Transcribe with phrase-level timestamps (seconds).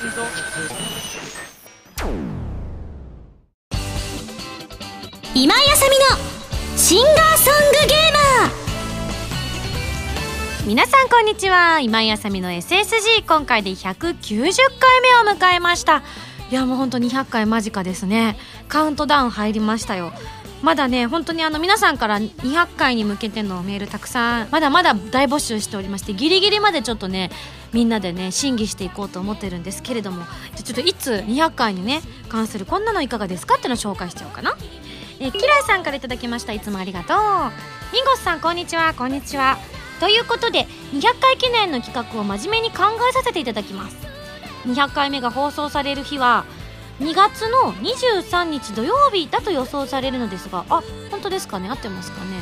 [0.00, 0.12] 今井
[5.70, 10.66] あさみのシンガーソングゲーマー。
[10.66, 11.80] 皆さんこんにちは。
[11.80, 16.02] 今井あさみの SSG 今回で190回目を迎えました。
[16.50, 18.38] いやもうほんと200回間近ですね。
[18.68, 20.14] カウントダウン入りましたよ。
[20.62, 27.30] まだね本当にあの皆さんから200回に向けてのメールたくさんまだまだ大募集しておりましてギリギリまでちょっとね
[27.72, 30.24] みんなでね審議していこうと思ってるんですけれども
[30.56, 34.56] じゃちょっといつ200回にね関するこんなのいかがですかっての紹介しちゃおうかな。
[35.22, 36.54] えキライさんからいただきました。
[36.54, 37.18] いつもありがとう。
[37.92, 38.94] ミンゴスさんこんにちは。
[38.94, 39.58] こんにちは。
[40.00, 43.96] ということで200回記念の企画を真面目に考えさせていただきます。
[44.66, 46.44] 200回目が放送される日は
[47.00, 51.68] 2月の23日土曜日だと予想されるのですがあ本当ですかね？
[51.68, 52.36] 合ってますかね？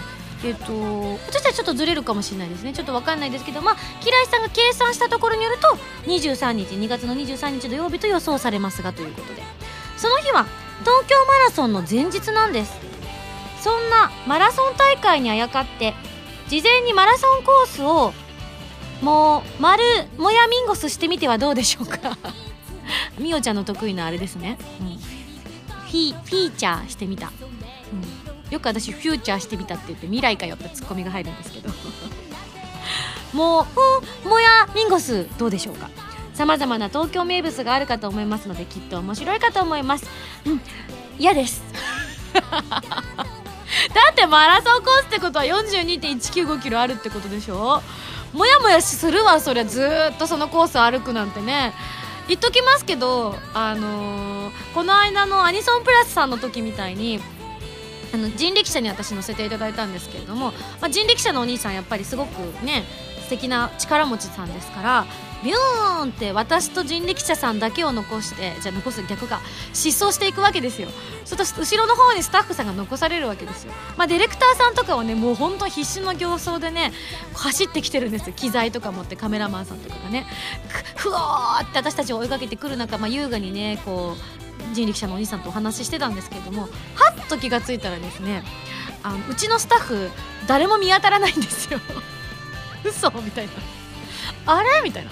[0.45, 2.73] えっ、と私たちちょっとずれるかもしれないですね。
[2.73, 5.69] ちょっと分かんないですけどまあキライさんが計算したところによると
[6.11, 9.43] 23日2月の23日土曜日と予想されますがということで。
[9.97, 10.47] その日は
[10.81, 12.73] 東京マラソンの前日なんです。
[13.61, 15.95] そんなマラソン大会にあやかって
[16.47, 18.13] 事前にマラソンコースを
[19.03, 19.83] もう丸
[20.17, 22.17] もやミンゴスしてみてはどうでしょうか。
[23.19, 31.71] みおちゃんの得意なあれですね、うん、フィフィーチャーしてみた、うん、よく私フューチャーしてみたって言って未来かよってツッコミが入るんですけど。
[33.35, 33.67] も
[34.25, 35.91] う、もやミンゴスどうでしょうか？
[36.35, 40.07] さまざまな東京名物があるかと思いますのできっと面白いかと思います。
[40.47, 40.61] うん
[41.19, 41.63] 嫌です。
[42.33, 42.41] だ
[44.13, 47.83] ってマラソンコースってことは42.195キロあるってことでしょ？
[48.33, 49.83] もやもやするわそりゃず
[50.13, 51.75] っとそのコース歩くなんてね。
[52.29, 57.21] 言っときますけど、あのー、この間のアニソンプラスさんの時みたいに
[58.13, 62.85] あの人力車に私乗せていただいたんですけれども、まあ、人力車のお兄さんやっぱりすごくね
[63.23, 65.07] 素敵な力持ちさんですから
[65.45, 69.41] ビューンって私と人力車さんだけを残してじゃあ残す逆が
[69.73, 70.89] 失踪していくわけですよ。
[71.25, 73.73] そと後ろの方にスタッフさんが残されるわけですよ。
[73.97, 76.93] まあディレクターさんとかはねもう本当必死の形相でね
[77.35, 78.33] 走ってきてるんですよ。
[78.35, 80.27] 機材とか持ってカメラマンさんとかがね。
[80.97, 88.43] ふわーって私たちを追いかけてくる中、まあ、優雅にねこう人力車のお兄さんとお話ししてたんですけれどもはっと気が付いたらですね
[89.03, 90.11] あのうちのスタッフ
[90.47, 91.81] 誰も見当たらないんですよ。
[92.85, 93.53] 嘘みたいな。
[94.47, 94.81] あれ？
[94.83, 95.11] みたいな。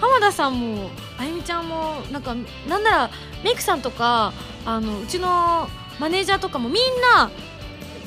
[0.00, 2.34] 浜田さんもあゆみちゃんもなんか
[2.68, 3.10] なんなら
[3.42, 4.32] メイクさんとか
[4.66, 7.30] あのうちのマネージャーとかもみんな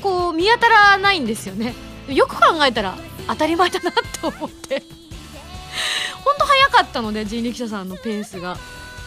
[0.02, 1.74] こう見当たらないんですよね。
[2.08, 2.96] よく考えたら
[3.28, 3.92] 当たり前だな
[4.22, 4.84] と思って。
[6.24, 8.58] ほんと早かったので人力車さんのペースが。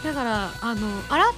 [0.03, 1.31] だからあのあら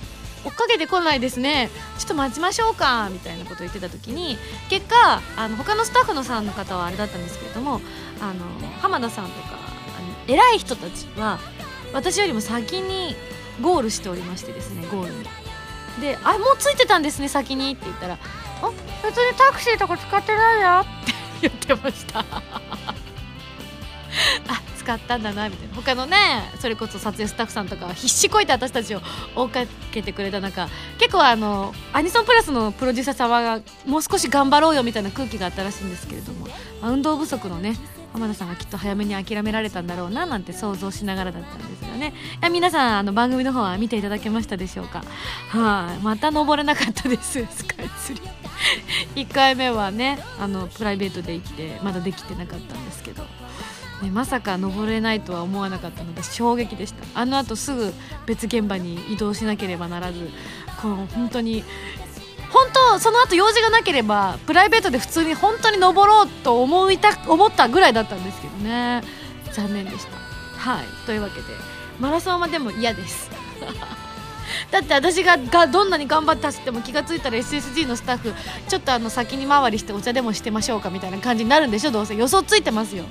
[0.46, 1.70] 追っかけてこないですね。
[1.98, 3.10] ちょっと待ちましょうか。
[3.12, 4.38] みたいなことを言ってた時に
[4.70, 7.82] 結果あの他のスタッフのさんの方はあれだったんですけれども
[8.22, 8.46] あの
[8.82, 9.58] 浜田さんとか
[9.98, 11.40] あの偉い人たちは
[11.94, 13.16] 私よりも先に
[13.62, 15.24] ゴールしておりましてですねゴールに。
[16.02, 18.18] で「あもう着いてたんですね先に」って言ったら
[18.62, 18.72] 「あ
[19.04, 22.20] 別にタクシーとか使ってないよ」って言ってました。
[22.20, 22.26] あ
[24.84, 25.76] 使ったんだなみたいな。
[25.76, 26.18] 他のね
[26.60, 29.02] それこそ撮影スタッフさんとか必死こいて私たちを
[29.36, 30.68] 追っかけてくれた中
[31.00, 36.48] 結構あのアニソンプラスのプロデューサー様がもう少し頑張ろうよみたいな空気があったらしいんですけれども、
[36.82, 37.76] まあ、運動不足のね
[38.12, 42.14] 浜田さんがきっと早めに諦められたんだろうななんて想像しながらだったんですよね。
[42.42, 45.04] いや皆さんあの番組の方は見ていただけましたでしょうか？
[45.50, 49.28] はい、また登れなかったです スカイツリー。
[49.28, 53.26] 1回目はねあのプライベートで行ってまだできてなかったんですけど。
[54.04, 57.20] ね、まさか登れないとは思わなかったので衝撃でした。
[57.20, 57.94] あのあとすぐ
[58.26, 60.30] 別現場に移動しなければならず
[60.82, 61.64] この本当に
[62.50, 69.02] 本当その後用事がなければプライベートで普通に本当に登ろうと思いた思ったぐらいだったんですけどね。
[69.52, 70.18] 残念でした。
[70.60, 70.86] はい。
[71.06, 71.48] というわけで
[72.00, 73.32] マラソンはでも嫌です。
[74.72, 78.34] だって私ががどんなに頑張って走っても気が付いたら SSG のスタッフ
[78.68, 81.92] ちょっとあの先に回りしてお茶でもしてましょうかみたいな感じになるんでしょ？
[81.92, 82.16] どうせ。
[82.16, 83.06] 予想ついてますよ。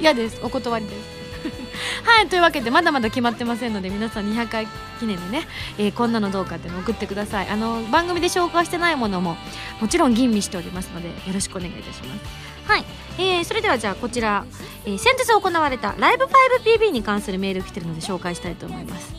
[0.00, 0.40] 嫌です。
[0.42, 1.26] お断りです。
[2.04, 4.66] はいというわけでまだまだ決まってませんので皆さん200回
[4.98, 5.46] 記念でね、
[5.78, 7.48] えー、こんなのどうかっての送ってください。
[7.48, 9.36] あの番組で紹介してないものも
[9.80, 12.46] もちろん吟味しておりますのでよろしくお願いいたします。
[12.66, 12.84] はい、
[13.18, 14.44] えー、それではじゃあこちら、
[14.84, 19.14] えー、先日行われたライブ 5PB に関するメール来てるので紹介したいと思います。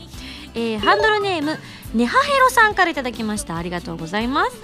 [0.54, 1.58] えー、ハンドルネーム
[1.94, 3.56] ネハヘロさんからいただきました。
[3.56, 4.56] ありがとうございます。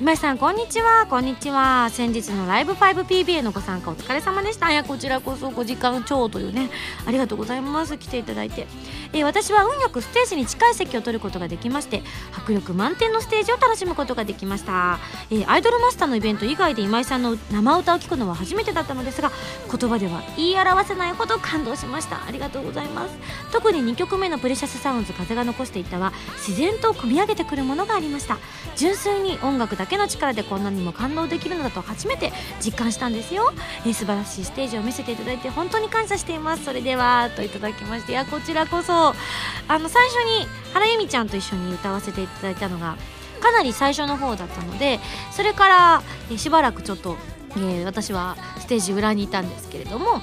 [0.00, 1.06] 今井さんこんにちは。
[1.08, 1.88] こんにちは。
[1.88, 4.72] 先日のライブ 5PB へのご参加お疲れ様でした。
[4.72, 6.68] いやこちらこそ5時間超というね
[7.06, 7.96] ありがとうございます。
[7.96, 8.66] 来ていただいて、
[9.12, 12.02] えー、私は運よくステージに近い席を取ることができまして
[12.36, 14.98] 迫力満点のステージを楽しむことができました、
[15.30, 19.30] えー、アイドルマスターのイベント以外で今井さんの生歌を聴くのは初めてだったのですが
[19.70, 22.26] 言葉では言い表せないほど感動しました。
[22.26, 23.14] ありがとうございます。
[23.52, 28.38] 特に2曲目のプレシャスサウンズ風が残していたは自然と込み上げてくるものがありました。
[28.76, 32.32] 純粋に音楽だけの力でこんなにも感動できるのだと初めて
[32.64, 33.52] 実感したんですよ、
[33.84, 36.64] えー、素晴らしいステージを見せていただいて本当に感謝しています。
[36.64, 39.14] それではといただきましていやこちらこそ。
[39.66, 42.96] あの最初に原由美ちゃんと一緒に歌わせていただいたのが
[43.40, 45.00] かなり最初の方だったので
[45.30, 47.16] それから、えー、しばらくちょっと、
[47.56, 50.22] えー、私はステージ裏にいたんですけれども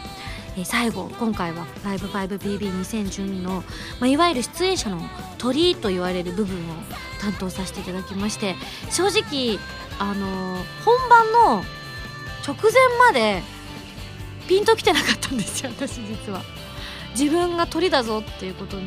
[0.58, 3.64] え、最後今回は「ライブ 5BB2012 の」
[4.00, 5.02] まあ、いわゆる出演者の
[5.38, 6.60] 鳥と言われる部分を
[7.22, 8.56] 担当させていただきまして
[8.90, 9.60] 正直、
[10.00, 11.64] あのー、本番の
[12.46, 13.44] 直前まで
[14.48, 16.44] ピンときてなかったんですよ 私実は。
[17.18, 18.80] 自分が鳥だぞっていうことを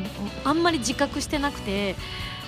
[0.43, 1.95] あんまり自覚してなくて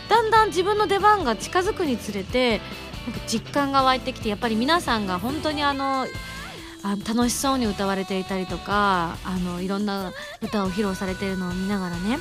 [0.09, 2.61] だんだん自分の出番が近づくにつれて
[3.05, 6.07] なんか実感が湧いてきてやっぱり皆さんが本当にあの
[6.87, 12.17] あ楽しそうに歌われていたりとかあのいろんな歌を披露されているのを見ながらね。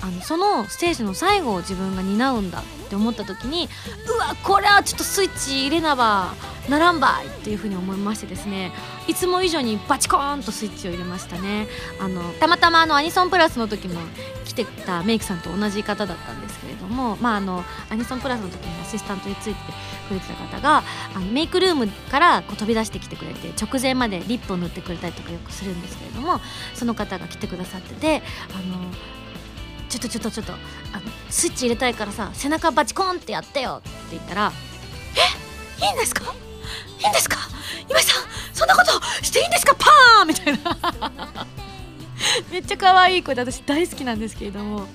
[0.00, 3.68] あのそのステージの最後を自分が担うんだって思った時に
[4.08, 6.34] うわこれはちょっとスイッチ入れなば
[6.68, 8.72] ならんばいっていうふうに思いましてですね
[9.06, 11.66] いつも以上にバチコーンとスイッチを入れましたね。
[11.98, 14.00] あのたまたまあのアニソンプラスの時も
[14.44, 19.72] 来てたメイクさんと同じ方だったんですけれどもまああのアニソンプラスの時にアシスタントについて
[20.08, 20.82] くれてた方が
[21.14, 26.40] あのメイクルームからこう飛び出してきてくれて直前までリップを塗ってくれたりとかよくするんですけれども
[26.74, 28.22] その方が来てくださってて
[28.54, 28.78] あの
[29.88, 30.62] ちょっとちょっとちょっとあの
[31.30, 34.52] スイッチ入れたいからさ背中バチコンってやってよって言ったら
[35.80, 35.84] 「え？
[35.84, 36.24] いいんですか？
[36.98, 37.36] いいんですか？
[37.88, 39.74] 今井さんそんなことしていいんですか？
[39.76, 41.46] パーン!」みたいな。
[42.50, 44.86] めっちゃ可愛い声で私大好きなんですけれども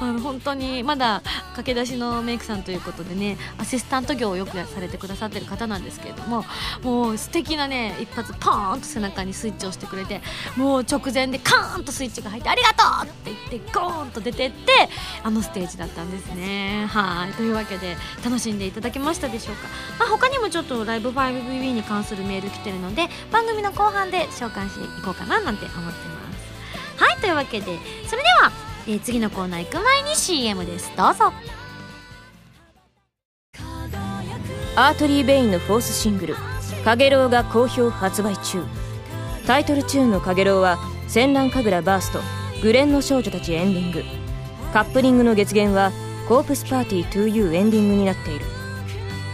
[0.00, 1.22] あの本当にまだ
[1.56, 6.44] 駆け出しのメイクさんということでねアシスタント業をよくされてくださってる方なんですけれども
[6.82, 10.20] もう素敵なね一発ポーンと背中にスイッチをしてくれて
[10.56, 14.72] もう直前でカーンとスイッチが入ってありがとうって言ってゴーンと出てって
[15.22, 16.86] あのステージだったんですね。
[16.86, 17.32] はい。
[17.34, 26.21] というわけで楽しんでいただけましたでしょうか、まあ、他にもちょっとライブ 5BB に関するメール来てるので番組の後半で紹介していこうかななんて思ってます。
[27.22, 27.78] というわけで
[28.08, 28.50] それでは、
[28.86, 30.92] えー、次のコーナー行く前に CM です。
[30.96, 31.32] どうぞ。
[34.74, 36.36] アートリー・ベインのフォースシングル
[36.84, 38.64] 「かげろう」が好評発売中。
[39.46, 42.20] タイトルチューンの「かげろう」は「戦乱神楽バースト」
[42.60, 44.02] 「グレンの少女たち」エンディング。
[44.72, 45.92] カップリングの月限は
[46.26, 48.44] 「コープスパーティー 2U」エンディングになっている。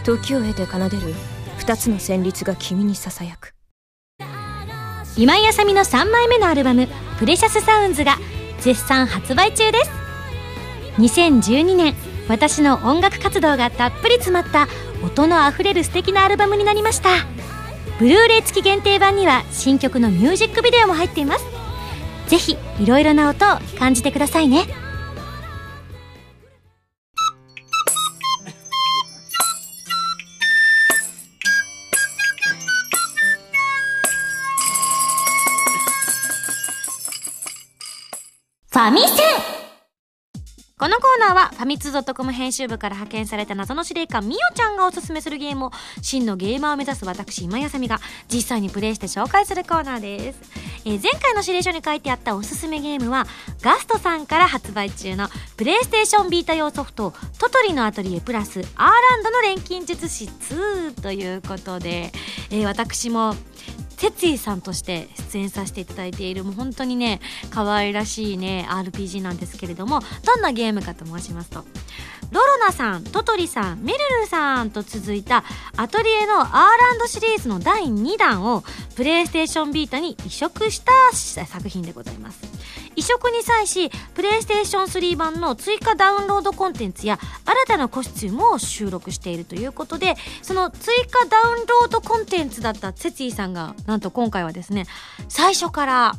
[0.05, 1.14] 時を経て奏でる
[1.61, 3.55] 2つの旋律が君にささやく。
[5.17, 6.87] 今井あさみの3枚目のアルバム
[7.18, 8.16] 「プレシャスサウンズ」が
[8.60, 9.90] 絶賛発売中です。
[10.98, 11.94] 2012年
[12.28, 14.68] 私の音楽活動がたっぷり詰まった
[15.04, 17.08] 音のあふれる素敵なアルバムになりました。
[17.98, 21.44] ブルーレイ付き限定版には新曲のミュージックビデオも入っています。
[22.26, 24.66] ぜひいろいろな音を感じてくださいね。
[38.88, 39.58] ァミセン。
[40.79, 45.70] このコーナーはファミツー .com 編集部から派遣された謎の司令官みおちゃんがおすすめするゲームを
[46.02, 47.99] 真のゲーマーを目指す私今やさみが
[48.32, 50.40] 実際にプレイして紹介するコーナーです、
[50.85, 53.26] えー、前回の指令書に書いてあったおすすめゲームは
[53.61, 62.12] ガストさんから発売中のプレイステーションビータ用ソフトトトリのアトリエプラスアーランドの錬金術師2ということで、
[62.50, 63.35] えー、私も
[63.99, 71.64] 哲井さんとして出演させていただいているもう本当にね可愛らしいね RPG なんですけれどもどんなゲームかと申しますと
[72.30, 75.44] ロロナさんトトリさんメルルさんと続いた
[75.76, 78.64] アトリエのアーランドシリーズの第2弾を
[78.97, 80.92] プレイステーションビータに移植した
[81.47, 82.58] 作品でございます。
[82.99, 94.87] 移植に際しプレイステーション3版の追加ダウンロードコンテンツや新たなコスチュームを収録しているということでその追加ダウンロードコンテンツだったツェツィさんがなんと今回はですね
[95.28, 96.16] 最初から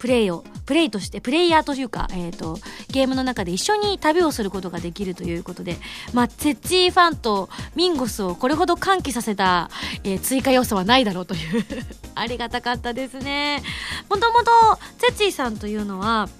[0.00, 5.76] プレイを、プレイとして、プレイヤーというか、えっ、ー、と、ゲームの中で一緒に旅をすることができるということで、
[6.14, 9.68] まあ、ツェッチーファンとミンゴスをこれほど歓喜させた、
[10.02, 11.66] えー、追加要素はないだろうという
[12.16, 13.62] ありがたかったですね。
[14.08, 14.50] もともと、
[14.98, 16.30] チェッチーさんというのは、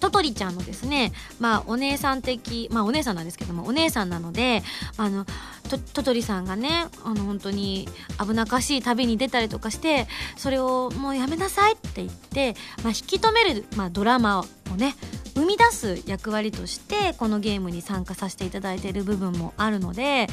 [0.00, 4.62] トトリちゃんのですねまあお姉さん的まあお姉さんなんですけどもお姉さんなので
[4.96, 5.26] あの
[5.68, 7.88] トトトリさんがねあの本当に
[8.18, 14.44] 危なっかしい旅に出たりとかしてそれをもうやめなさいって言って、まあ、引き止める、まあ、ドラマを
[14.76, 14.94] ね
[15.34, 20.26] 生み出す役割としてこのゲームに参加させていただいている部分もあるので、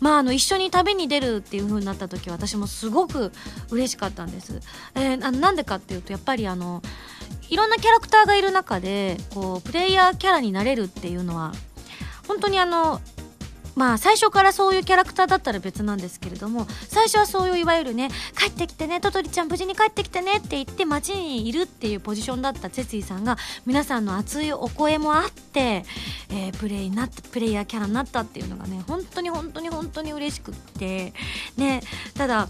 [0.00, 3.32] まあ、あの一緒に旅に出るっていう風になった時私もすごく
[3.70, 4.60] 嬉しかったんです。
[4.94, 6.82] えー、なんでかっていうとやっぱりあの
[7.48, 11.52] いろんなキャラクターがいる中でこうプレイヤーキャラになれるっていうのは
[12.26, 13.00] 本当にあの
[13.76, 23.36] まあ最初からそういうキャラクターだったら別なんですけれども最初はそういういわゆるね帰ってきてねトトリちゃん無事に帰ってきてねって言って街にいるっていうポジションだったツェツイさんが
[23.66, 25.84] 皆さんの熱いお声もあって、
[26.30, 31.12] えー、プレイなプレイヤーキャラになったっていうのがね本当に本当に本当に嬉しくって
[31.58, 31.82] ね
[32.14, 32.48] ただ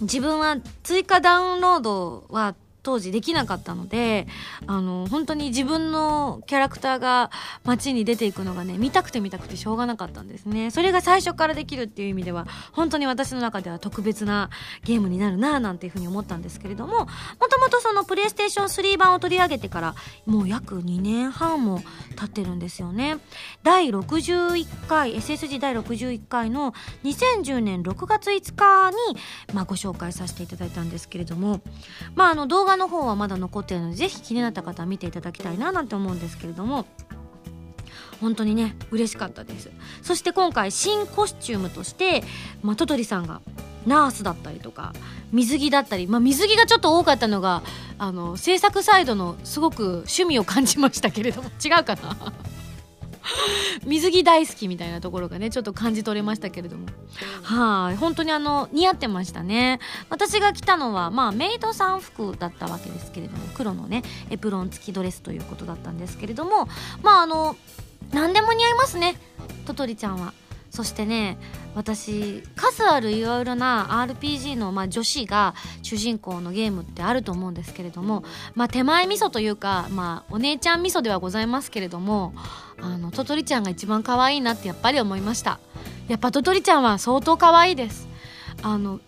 [0.00, 4.26] 自分は追加ダウンロードは当時できなかったので
[4.66, 7.30] あの本当に自分のキャラクターが
[7.64, 10.70] 街に出ていくのがね見たくて見たくてしょうがなかったんですね。
[10.70, 14.50] それが最初からできるっていう意味では本当に私の中では特別な
[14.84, 17.06] ゲームになるなぁなんていうふうに思ったんですけれどもも
[17.50, 19.94] ともとそのプレイステーション3版を取り上げてから
[20.26, 21.82] もう約2年半も
[22.16, 23.18] 経ってるんですよね。
[23.62, 26.72] 第61回 SSG 第61回の
[27.04, 28.96] 2010年6月5日に、
[29.54, 31.60] まあ、ご紹介させていただいたんですけれども
[32.14, 36.86] まああの動画の方はまだ残ってるので是非気になった方は見ていただきたいななんて思うんですけれども。
[38.20, 39.70] 本当にね嬉しかったです。
[40.02, 42.24] そして今回新コスチュームとして、
[42.62, 43.40] まあ、トトリさんが
[43.86, 44.92] ナースだったりとか
[45.32, 47.62] 水着だったり、まあ、水着がちょっと多かったのが
[47.96, 52.32] あの制作サイドのすごく趣味を感じましたけれども違うかな？
[53.86, 56.86] 水着大好きみたいなところがねちょっと感じ取れましたけれども。
[57.42, 57.96] はい。
[57.96, 59.80] 本当にあの似合ってましたね。
[60.10, 66.68] 私が着たのはまあメイドさん服だったわけですけれども黒のねエプロン付きドレスということだったんですけれども
[67.02, 67.56] まああの
[68.12, 69.16] 何でも似合いますね。
[69.66, 70.32] ととりちゃんは。
[70.78, 71.38] そしてね
[71.74, 78.22] 私数あるいろいろな RPG の、まあ、女子が主人公のゲームってあると思うんですけれども、
[78.54, 82.32] まあ、手前味噌というか、まあ、お姉ちゃん味噌ではございますけれども
[82.80, 85.58] あのトトリちゃんが一番可愛いなってやっぱり思いました。
[86.06, 88.06] やっぱトトリちゃんは相当可愛いです。
[88.62, 89.00] あの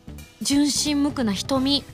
[0.43, 1.85] 純真無垢な瞳。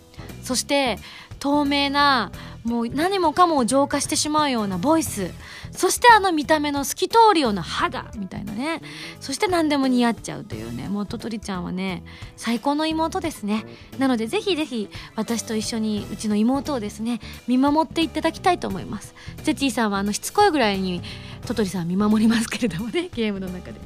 [0.43, 0.99] そして
[1.39, 2.33] 透明な
[2.65, 5.33] もう何もかも浄化してしまうようなボイス。
[5.77, 8.81] そしてあの見た目の透き通るような肌みたいなね。
[9.21, 12.03] そして何でも似合っちゃうというねもうととりちゃんはね
[12.37, 13.65] 最高の妹ですね。
[13.99, 19.15] なのでぜひぜひ私と一緒にうちの妹をですね見守っていただきたいと思います。
[19.43, 21.03] ゼティさんはあのしつこいぐらいに
[21.47, 23.81] ととりさん見守りますけれどもねゲームの中で。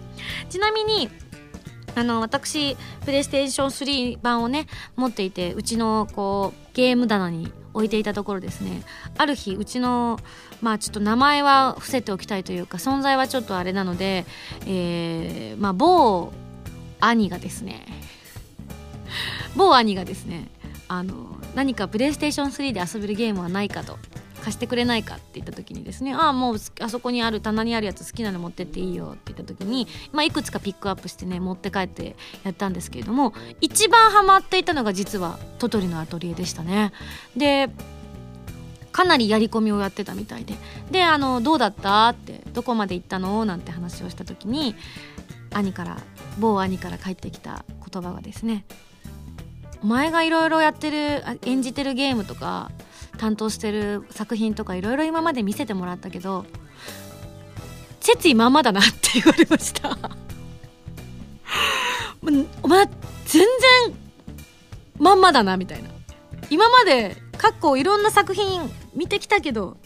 [0.49, 1.09] ちなみに
[1.95, 4.67] あの私プレイステーション3版をね
[4.97, 8.83] 持っていてうちのこうゲーム棚に置いていたところですね。
[9.17, 10.19] ある日うちの
[10.61, 14.27] まあちょっと名前は伏せておきたいというか存在はちょっとあれなので、
[14.67, 16.33] えー、まあ某
[17.01, 17.87] 兄がですね。
[19.57, 20.49] 某兄がですね
[20.89, 23.99] あの何かプレイステーション3で遊べるゲームはないかと。
[24.41, 36.93] 貸してくれないかって言った時にですねああもうあそこにある棚にあるやつ好きなの持ってっていいよって言った時に、まあ、いくつかピックアップしてね持って帰ってやったんですけれども一番ハマっていたのが実はトトリのアトリエでしたね。
[37.37, 37.71] で
[38.93, 40.55] かなりやり込みをやってたみたいで。
[40.91, 43.45] であのどうだったってどこまで行ったの？
[43.45, 44.75] なんて話をした時に
[45.53, 45.99] 兄から
[46.39, 48.65] 某兄から帰ってきた言葉がですね
[49.83, 52.71] お前がいろいろやってる演じてるゲームとか
[53.21, 56.47] 担当してる作品とかいろいろ今まで見せてもらったけど
[58.01, 59.91] 説意まんまだなって言われました。
[62.63, 62.87] お前
[63.27, 63.45] 全
[63.87, 63.95] 然
[64.99, 65.91] まんまだなみたいな。
[66.49, 69.77] 今までかっこいろんな作品見てきたけど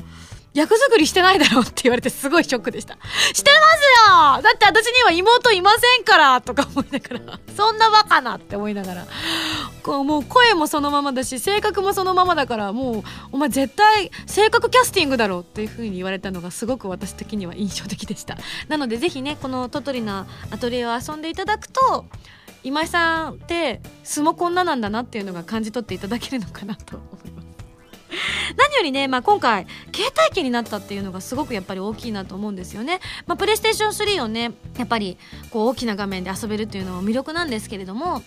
[0.54, 2.96] 役作りしてないだろって言われてすごいショックでした。
[3.32, 9.06] してますよだって私には妹いませんからとか思いながら、そんなバカなって思いながら、
[9.82, 18.38] こうもう声もそのままだし、性格もそのままだから、もうお前絶対性格キャスティングだろうっていう風に言われたのがすごく私的には印象的でした。
[18.68, 22.06] なのでぜひね、このトトリなアトリエを遊んでいただくと、
[22.62, 27.33] 今井さんって相撲こんななんだなっていうのが感じ取っていただけるのかなと思います。
[28.56, 35.18] 何よりね、まあ、今回携帯機になったっていうのがすごくやっぱり大きいなと思うんですよね、まあ、プレイステーション3をねやっぱり
[35.50, 38.22] こう大きな画面で遊べるっていうのも魅力なんですけれども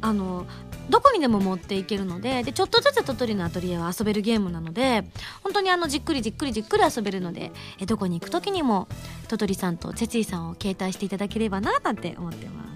[0.00, 0.46] あの
[0.90, 5.04] どこにでも持っていけるのででちょっとずつトトリのアトリエは遊べるゲームなので
[5.42, 8.88] 本当にあのじっくりじっくりじっくり遊べるのでえどこに行く時にも
[9.28, 12.74] トトリさんとツェツイさんを携帯していただければななんて思ってます。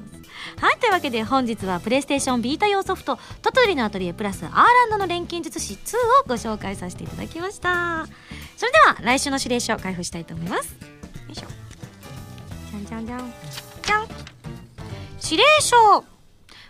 [0.60, 8.06] はいというわけで本日はプレイステーションビータ用ソフト「トトリのアトリエプラスアーランドの錬金術師2」をご紹介させていただきました。
[8.56, 10.72] それでは来週の指令書を開封したいと思います。
[10.72, 10.78] よ
[11.30, 11.46] いしょ。
[12.70, 13.32] じゃんじゃんじゃん。
[13.82, 14.08] じゃん。
[15.22, 16.04] 指令書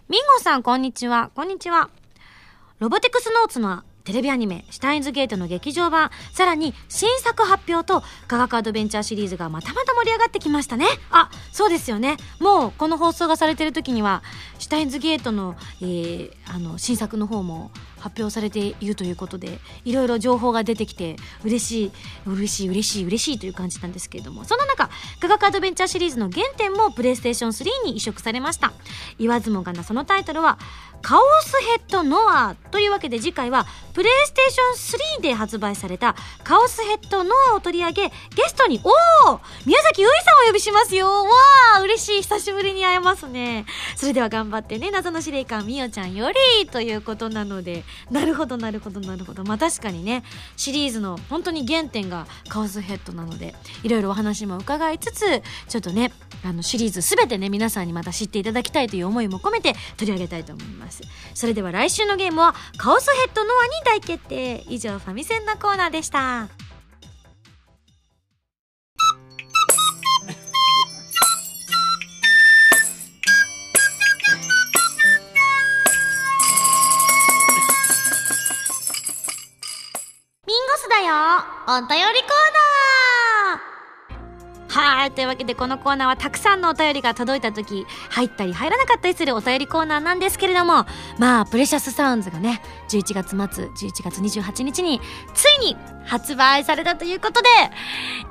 [0.08, 1.90] ミンゴさんこんにちはこんにちは
[2.78, 10.86] ロボティクスノーツのテレビアニメ、シュタインズゲートの劇場版、さらに新作発表と科学アドベンチャーシリーズがまたまた盛り上がってきましたね。
[11.10, 12.16] あ、そうですよね。
[12.40, 14.22] もうこの放送がされてる時には、
[14.58, 21.92] シュタインズゲートの、えー、あの、新作の方も発表されているということでいろいろ情報が出てきて嬉しい
[22.26, 24.88] 嬉しい嬉しい嬉しいという感じなんですけれどもそんな中
[25.20, 28.72] 科学アドベンチャーシリーズの原点もプレイステーション3に移植されました。
[29.18, 30.58] 言わずもがなそのタイトルは
[31.02, 36.14] カオスヘッドノアというわけで次回はプレイステーション3で発売された
[36.44, 38.10] カオスヘッドノアを取り上げゲ
[38.46, 38.90] ストにお
[39.32, 41.06] お宮崎ういさんをお呼びしますよ。
[41.06, 41.30] わ
[41.76, 42.22] あ嬉しい。
[42.22, 43.66] 久しぶりに会えますね。
[43.96, 47.84] それでは頑張ってね謎の司令官みおちゃんよりということなので。
[48.10, 49.44] なるほどなるほどなるほど。
[49.44, 50.22] まあ確かにね
[50.56, 56.12] シリーズの本当に原点がカオスヘッドなのでいろいろお話も伺いつつちょっとね
[56.44, 60.87] あのシリーズ全てね皆さんにまた知っていただきたいという思いも込めて取り上げたいと思います。
[61.34, 64.64] それでは来週のゲームはカオスヘッドノアに大決定。
[64.68, 66.48] 以上ファミセンのコーナーでした。
[80.46, 81.14] ミンゴスだよ。
[81.66, 82.30] お便りコー
[83.52, 83.77] ナー。
[84.68, 85.12] はい。
[85.12, 90.86] というわけでこのコーナーはたくさんのお便りが届いた時入ったり入らなかったりするお便りコーナーなんですけれども
[91.18, 95.00] まあプレシャスサウンズがね11月末11月28日に
[95.34, 97.48] ついに発売されたということで、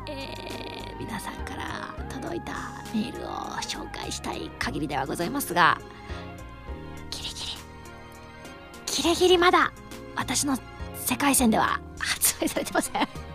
[0.08, 2.54] えー、皆さんから届いた
[2.94, 5.80] メールを紹介したい限りではございますが
[7.10, 9.72] ギリギリギリギリまだ
[10.16, 10.58] 私の
[10.96, 13.27] 世界線では発売されてません。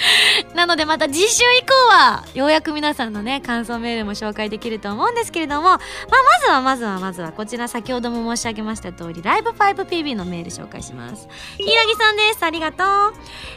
[0.54, 11.28] なのでまた次週以降はようやく皆さんのね感想メールも紹介できると思うんですけれども、まあ、まずはまずはまずはこちら先ほども申し上げました通りライブ 5PB のメール紹介します。
[11.58, 12.42] ひらぎさんです。
[12.42, 12.86] ありがとう。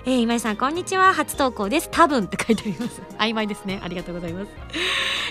[0.05, 1.13] えー、今井さんこんにちは。
[1.13, 1.89] 初投稿です。
[1.91, 3.01] 多分って書いてあります。
[3.17, 3.79] 曖昧ですね。
[3.83, 4.51] ありがとうございます。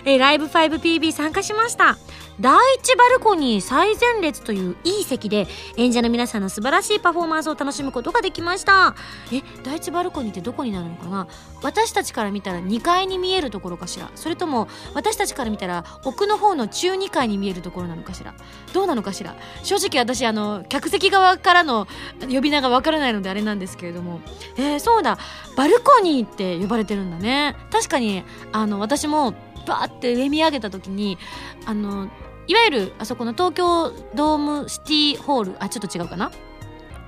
[0.05, 1.97] えー、ライブ 5PB 参加しました。
[2.41, 8.95] 第一バルコニー最前列といういい席で演者の皆さんの素晴らしいパフォーマンスを楽しむことができました。
[9.33, 10.98] え第一バルコニーってどこになるの？
[10.99, 11.29] かな？
[11.63, 14.11] 私たちから見たら2階に見えるところかしら？
[14.15, 18.35] それとも私たちから見たら奥の方の中2階に見えるところなのかしら？
[18.73, 19.35] どうなのかしら？
[19.63, 21.87] 正直私あの客席側からの
[22.21, 24.21] 呼び名がわからないのであれなんですけれども。
[24.57, 25.19] えー、そうだ。
[25.57, 27.57] バルコニーって呼ばれてるんだね。
[27.71, 29.33] 確かにあの私も
[29.67, 31.19] バーって上見上げた時に
[31.67, 32.09] あの
[32.47, 35.57] いわゆるあそこの東京ドームシティホール？
[35.63, 36.31] あちょっと違うかな？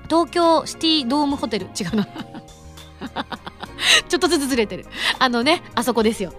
[0.08, 1.66] 東京シティドームホテル？
[1.66, 2.06] 違うな。
[4.08, 4.86] ちょっとずつずれてる。
[5.18, 6.32] あのねあそこですよ。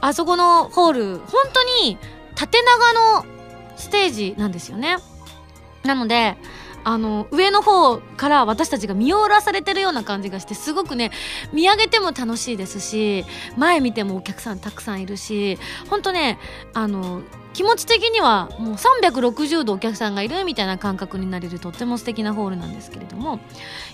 [0.00, 1.98] あそこのホール本当に
[2.34, 3.26] 縦長の
[3.76, 4.96] ステージなんですよね。
[5.84, 6.36] なので
[6.84, 11.10] あの上の方から私たちが見下ろされてるような感じがしてすごくね
[11.52, 13.24] 見上げても楽しいですし
[13.56, 15.58] 前見てもお客さんたくさんいるし
[15.90, 16.38] 本当ね
[16.72, 17.22] あの
[17.58, 23.40] 気持ち的にはもう360度お客さんがいるみたいな感覚になれるとっても素敵なホールなんですけれども、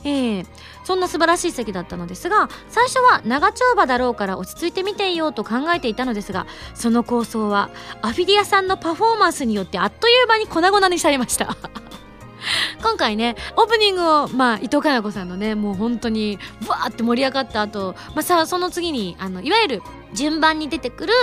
[0.05, 0.47] えー、
[0.85, 7.71] そんな素晴らしい席だったのですが最初は長丁場だろうから落ち着いて見ていようと考えていたのですがその構想は
[8.03, 11.57] アフィリアさんのパフォーマンスによってあっという間に粉々にされました。
[12.83, 21.15] 今回ねオープニングを、まあ、伊藤かな子さんのねもう本当にわーって盛り上がった後、まあさその次にあのいわゆる順番に出てくる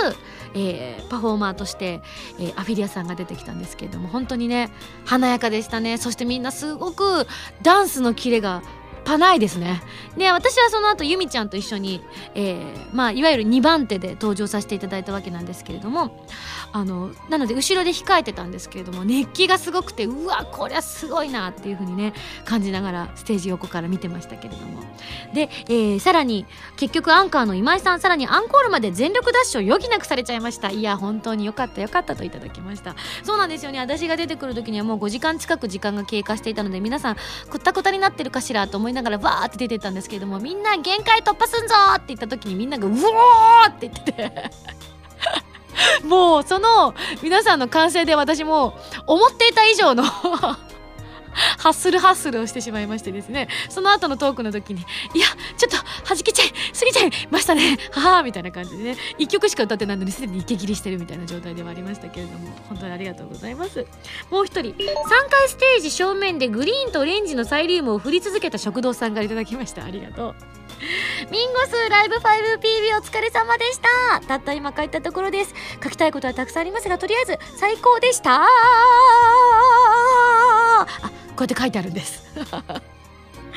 [0.54, 2.02] えー、パフォーマーとして、
[2.38, 4.70] えー、アフィリアさんが出てきたんですけれども本当にね
[5.04, 5.98] 華やかでしたね。
[5.98, 7.26] そしてみんなすごく
[7.62, 8.62] ダンスのキレが
[9.04, 9.82] パないですね。
[10.16, 12.02] で、私はその後、ゆみちゃんと一緒に、
[12.34, 16.26] えー、まあ、いわゆる2番手で登場させていただいたわけなんですけれども、
[16.72, 24.82] あの、なので、後ろで控えてたんですけれども、熱気がすごくて、うわ、こりゃすごいなっていうふうにね、感じながら、ステージ横から見てましたけれども。
[25.34, 30.70] で、えー、さらに、結局、アンカーの今井さん、さらにアンコールまで全力ダッシュを余儀なくされちゃいました。
[30.70, 32.96] いや、本当によかったよかったといただきました。
[33.22, 33.78] そうなんですよね。
[33.78, 37.16] 私が出てくる時にはもう5時間近く時間が経過していたので、皆さん、
[37.50, 41.74] くったくたになってるかしらと思いながらバーって出てったんですけれどもみんな限界突破すんぞ！
[41.94, 43.70] って言った時にみんながうおー！
[43.70, 44.50] って言ってて。
[46.04, 48.74] もうその皆さんの歓声で私も
[49.06, 50.04] 思っていた以上の
[51.58, 53.48] ハッスルハッスルをしてしまいましてですね。
[53.68, 54.80] その後のトークの時に
[55.14, 55.76] いやちょっと
[56.08, 57.78] 弾けちゃい過ぎちゃいましたね。
[57.92, 58.96] ははみたいな感じでね。
[59.18, 62.50] 1曲しか歌ってないのにすでに息切りしてるみたいな状態ではありましたけれども。
[62.68, 63.86] 本当にありがとうございます。
[64.30, 64.74] もう一人。
[64.74, 64.76] 3
[65.30, 69.84] 回ステージ正面でグリーンとオレンジのサイリウムを振り続けた食堂さんからいただきました。
[69.84, 70.34] ありがとう。
[71.30, 74.20] ミンゴスライブ 5PB お疲れ様でした。
[74.26, 75.54] たった今帰ったところです。
[75.82, 78.42] 書きたいことはたくさんありますがとりあえず最高でした。
[80.82, 82.22] あこうやって書いてあるんです。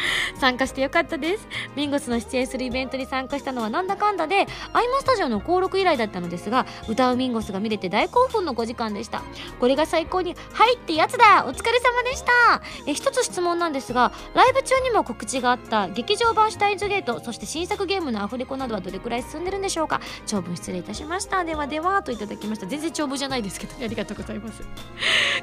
[0.39, 1.47] 参加してよかったです。
[1.75, 9.23] ミンゴスの出演するイベントに参加したのはなんだかんだでアイマスタジオの登録以来だったのですが歌うミンゴスが見れて大興奮の5時間でした。
[9.59, 11.45] これが最高にはいってやつだ。
[11.47, 12.61] お疲れ様でした。
[12.87, 20.01] え一つ質問なんですがライブ中にも告知があった劇場版シュタインズゲートそして新作ゲームのアフレコなどはどれくらい進んでるんでしょうか。
[20.25, 21.43] 長文失礼いたしました。
[21.43, 22.67] ではではといただきました。
[22.67, 24.63] 全然長文じゃないですけど、ありがとうございます。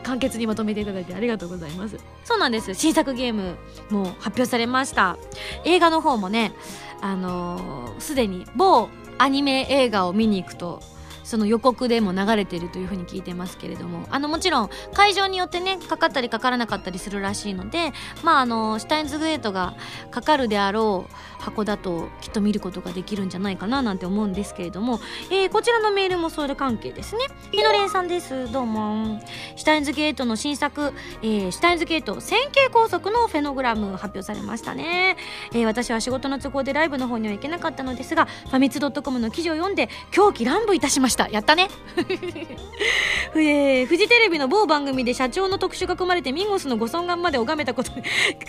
[0.03, 1.97] 簡潔にまとめていただいてありがとうございます。
[2.25, 2.75] そうなんです。
[2.75, 3.57] 新作ゲーム
[3.91, 5.17] もう発表されました。
[5.65, 6.53] 映画の方もね
[7.01, 8.89] あのす、でに某
[9.19, 10.81] アニメ映画を見に行くと
[11.25, 14.07] その予告でも流れてるというふうに聞いてますけれども。
[14.11, 19.75] あのもちろん会場によってねかかったりかからなかったりするらしいのでまああのシュタインズグレートが
[20.11, 25.01] かかるであろう箱だときっと見ることができるんじゃないかななんて思うんですけれども、
[25.31, 27.27] えー、こちらのメールもそれ関係ですね。
[27.51, 28.51] ひのれんさんです。
[28.53, 29.21] どうも。
[29.57, 35.17] シュタインズゲートの新作、えー、シュタインズゲート線形高速のフェノグラム発表されましたね、
[35.53, 41.29] えー、私は仕事の都合でライブの方には行けなかったのですがファミツドットコムの記事を読んで狂気乱舞いたしました。
[41.29, 41.69] やったね。
[43.35, 47.91] えー、フジテレビの某番組で社長の特集が組まれてミンゴスのご尊顔まで拝めたこと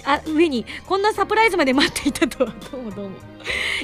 [0.05, 2.53] あ上にこんなサプライズまで待っていたとは。
[2.71, 3.15] どもどうも、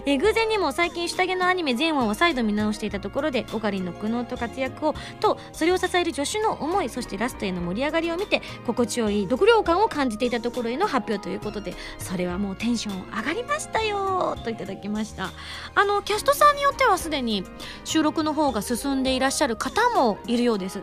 [0.06, 15.32] え、偶然にも最近下着のアニメ全話を再度見直していたところでオカリンの苦悩と活躍をとそれを支える助手の思いそしてラストへの盛り上がりを見て心地よい読量感を感じていたところへの発表ということでそれはもうテンション上がりましたよといただきました。
[15.76, 17.46] あのキャストさんによってはすでに
[17.86, 20.82] 収録の方が進んでいらっしゃる方もいるようです。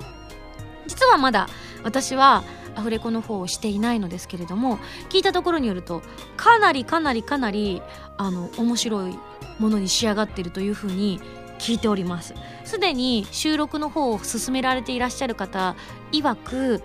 [0.87, 1.49] 実はまだ
[1.85, 2.45] 私は
[2.77, 6.03] アフレコの方をしていないのですけれども聞いたところによると
[6.37, 7.83] かなりかなりかなり
[8.17, 9.19] あの面白い
[9.59, 11.21] ものに仕上がっているというふうに
[11.59, 12.35] 聞いております。
[12.65, 15.75] すでに収録の方を進められていらっしゃる方
[16.13, 16.83] 曰く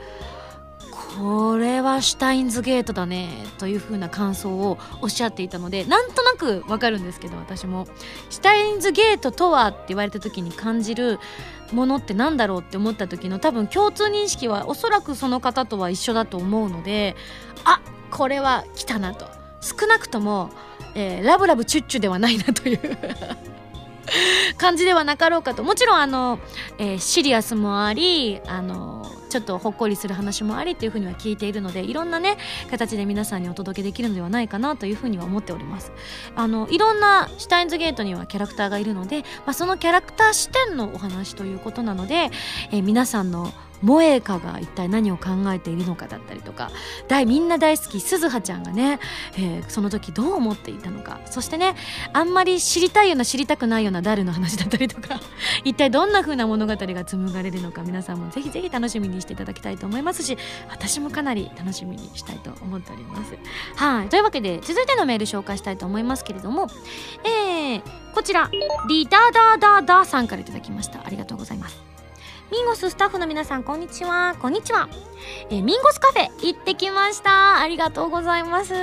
[1.17, 7.85] これはシュタインズゲートだねというふうな感想をおっしゃっていたのでなんとなくわかるんですけど私も。
[8.29, 11.19] シュタインズゲートとはって言われた時に感じる
[11.71, 17.15] ものってなんだろうって思った時の多分共通認識はおそらくその方とは一緒だと思うので
[17.63, 19.41] あこれは来たなと。
[19.61, 20.49] 少なくとも、
[20.95, 22.79] えー、ラブラブチュッチュではないなという。
[24.57, 25.63] 感じではなかろうかと。
[25.63, 26.39] もちろんあの、
[26.77, 32.37] えー、シリアスもありあのちょっとほっこりする話もありっていうふうには聞いているのでいろんなね
[32.69, 35.91] 形で皆さんにお届けできるのではないかなというふうには思っております。
[36.35, 42.31] あのいろんなシュタインズゲートにはキャラクターがいるので、まあ、そのキャラクター視点のお話ということなので、
[42.71, 46.71] えー、皆さんの萌えかが一体何を考えているのかだったりとか
[47.07, 48.99] 大みんな大好き鈴葉ちゃんがね、
[49.35, 51.19] えー、その時どう思っていたのか。
[51.25, 51.75] そしてね
[52.13, 55.19] あんまり知りたいような知りたくないような誰の話だったりとか
[55.63, 60.37] 一体どんな風な物語が紡がれるのか皆さんもぜひぜひ楽しみにしていただきたいと思いますし
[60.69, 63.37] 私もかなり楽しみにしたいと思っております。
[63.75, 66.67] はいというわけで続いてのメール紹介したいと思いますけれども、
[67.23, 67.81] えー、
[68.13, 68.49] こちら
[68.87, 71.05] リダダダダさんからいただきました。
[71.05, 71.90] ありがとうございます。
[72.51, 74.35] ミンゴススタッフの皆さん、こんにちは。
[74.41, 74.89] こんにちは。
[75.49, 77.61] えー、ミンゴスカフェ行ってきました。
[77.61, 78.73] ありがとうございます。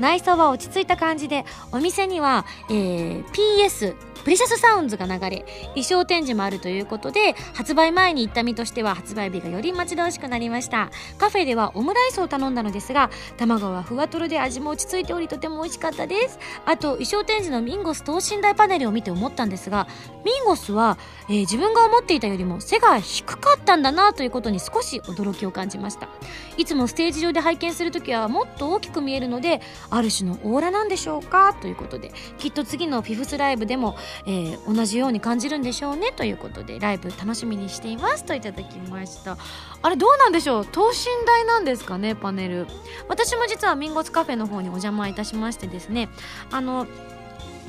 [0.00, 10.90] 内装は落ち着いた感じで、お店には、えー、PS、プレシャスサウンズが流れ、衣装展示もあるということで、発売前に行った身としては発売日がより待ち遠しくなりました。
[11.18, 16.38] カフェではオムライスを頼んだのですが、卵はふわとろで味も落ち着いておりとても美味しかったです。
[16.66, 19.88] あと、衣装展示のミンゴス等身大パネルを見て思ったんですが、
[20.24, 26.08] ミンゴスは、えー、自分が思っていたよりも背が低かったんだなということに少し驚きを感じました。
[26.56, 31.54] いつもステージ上で拝見するときはもっと大きく見えるので、ある種のオーラなんでしょうか？
[31.60, 39.36] ということで、きっと次のフィフスライブでも、えー、同じように感じるんでしょうねということでライブ楽しみにしていますといただきました。
[39.82, 40.66] あれどうなんでしょう？
[40.66, 42.66] 等身大なんですかねパネル。
[43.08, 46.08] 私も実はミンゴスカフェの方にお邪魔いたしましてですね。
[46.50, 46.86] あの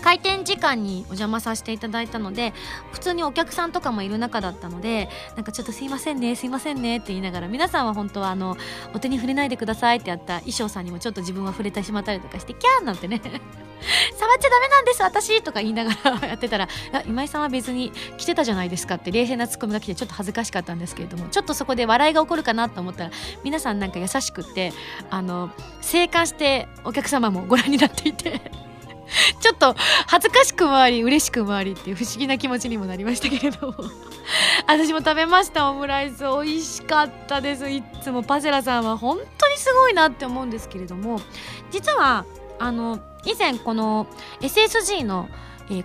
[0.01, 2.53] 開店時間にお邪魔させていただいたので
[2.91, 8.57] 普通にお客さんとかもいる中だったのでなんかちょっとすいませんねすいませんねって言いながら皆さんは本当はあの
[8.93, 13.21] お手に触れないでくださいってやった衣装さんにもちょっと自分は触れてしまったりとかしてキャーなんてね。
[14.17, 15.91] 触っちゃダメなんです私とか言いなが
[16.21, 16.67] らやってたら
[17.05, 23.11] 今井さんは別に来てたじゃないですかって冷静なツッコミが来てちょっと恥ずかしかったんですけれどもちょっとそこで笑いが起こるかなと思ったら
[23.43, 24.73] 皆さんなんか優しくって
[25.09, 28.41] あの生還してお客様もご覧になっていて
[29.39, 29.75] ちょっと
[30.07, 33.75] 恥ずかしくもあり嬉しくもありっていう不思議な気持ちにもなりましたけれども。
[34.67, 36.23] 私も食べましたオムライス。
[36.23, 37.69] 美味しかったです。
[37.69, 41.19] いつもパセラさんは本当にすごいなって思うんですけれども
[41.71, 42.25] 実は
[42.59, 44.07] あの以前この
[44.41, 45.29] SSG の、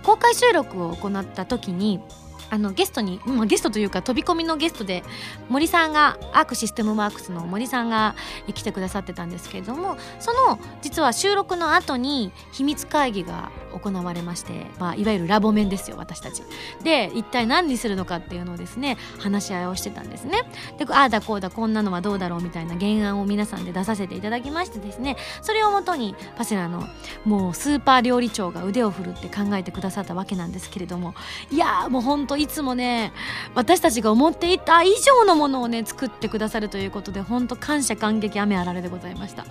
[0.03, 2.01] 公開収録を行った時に
[2.49, 5.03] あのゲストに、まあ、ゲストというか飛び込みのゲストで
[5.49, 8.15] 森さんがアークシステムワークスの森さんが
[8.47, 16.43] え来てくださってたんですけれどもその実は収録の後に秘密会議が行われまして、まあ、いわゆるラボ面ですよ私たち。
[16.83, 20.43] で一体何にするのかっていうのをですね話し合いをしてたんですね。
[20.77, 26.87] でああだこうだこんなのはどうだろうみたいな原案を皆さんで出させていただきましてですねそれをもとにパセラの
[27.25, 31.13] もうスーパー料理長が腕を振るって考えてくださったわけなんですけれども
[31.51, 33.11] いやーもうほんといつもね
[33.53, 39.45] 私たちが思っていた以上のものをね作ってくださるということで本当感謝感激雨あられでございました。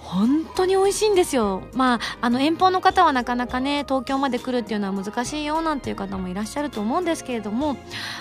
[0.00, 1.62] 本当に美味しいんですよ。
[1.72, 7.78] まああの遠方の方はなかなかね東京まで来るっていうのは難しいよなんていう方もいらっしゃると思うんですけれども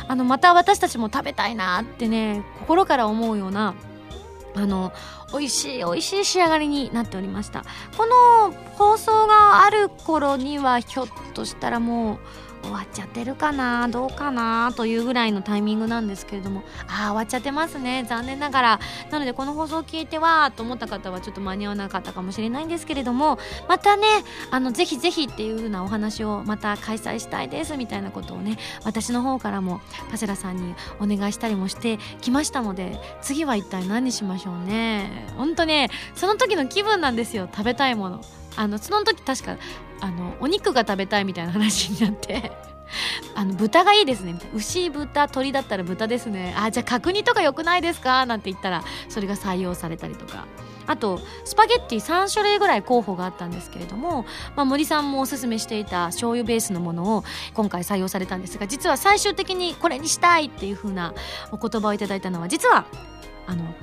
[0.07, 3.73] あのまた私たちも食べたいなってね心から思うような
[4.55, 4.93] あの
[5.33, 7.65] 美味しい美味しい仕上がりになっておりました。
[7.97, 12.19] この放送がある頃にはひょっとしたらもう
[12.63, 16.63] 終わっちゃってるかなどうかなというぐらいのタイミングなんですけれども。
[16.87, 18.05] ああ終わっちゃってますね。
[18.07, 18.79] 残念ながら。
[19.09, 23.39] なのでこの放送を聞いてはと思った方はちょっと間に合わなかったかもしれないんですけれども。
[23.67, 24.07] またね
[24.51, 35.27] あのぜひぜひっていう風なお話をまた開催したいですみたいなことをね私の方からもパセラさんにお願いしたりもしてきましたので次は一体何にしましょうね。
[35.37, 37.47] 本当ねその時の気分なんですよ。
[37.51, 38.21] 食べたいもの。
[38.57, 39.57] あのその時確か
[40.01, 42.51] あのお肉が食べたいみたいな話になって
[43.35, 44.35] あの豚がいいですね。
[44.53, 46.53] 牛豚鳥だったら豚ですね。
[46.57, 48.25] あじゃあ角煮とか良くないですか？
[48.25, 50.45] なんて言ったらそれが採用されたりとか。
[50.87, 61.13] あとスパゲッティ3種類ぐらい候補があったんですけれども、まあ、森さんもおすすめしていた醤油ベースのものを今回採用されたんですが実は最終的にこれにしたいっていう風な
[61.51, 62.85] お言葉をいただいたのは実は
[63.45, 63.73] あの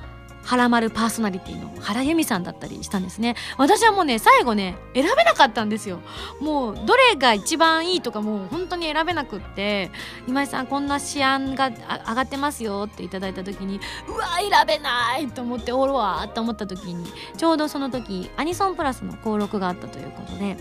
[0.49, 3.35] 原丸パーソナリティの原由美さんだったりしたんですね。
[3.59, 5.99] 私はもうね最後ね選べなかったんですよ。
[6.41, 9.91] もうどれが一番いいとかもう本当に選べなくって。
[10.27, 11.75] 今井さんこんな試案が上
[12.15, 17.05] がってますよっていただいた時にうわ選べないと思っておるわと思った時に
[17.37, 20.57] ちょうどその時アニソンプラスの登録があったということで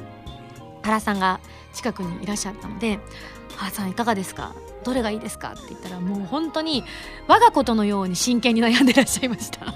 [0.83, 1.40] 原さんが
[1.72, 2.98] 近くにいらっしゃったので
[3.57, 4.55] 「原さんいかがですか？
[4.85, 6.85] どれがいいですか?」って言ったらもう本当に
[7.27, 9.75] 我がことのように真剣に悩んでらっしゃいました。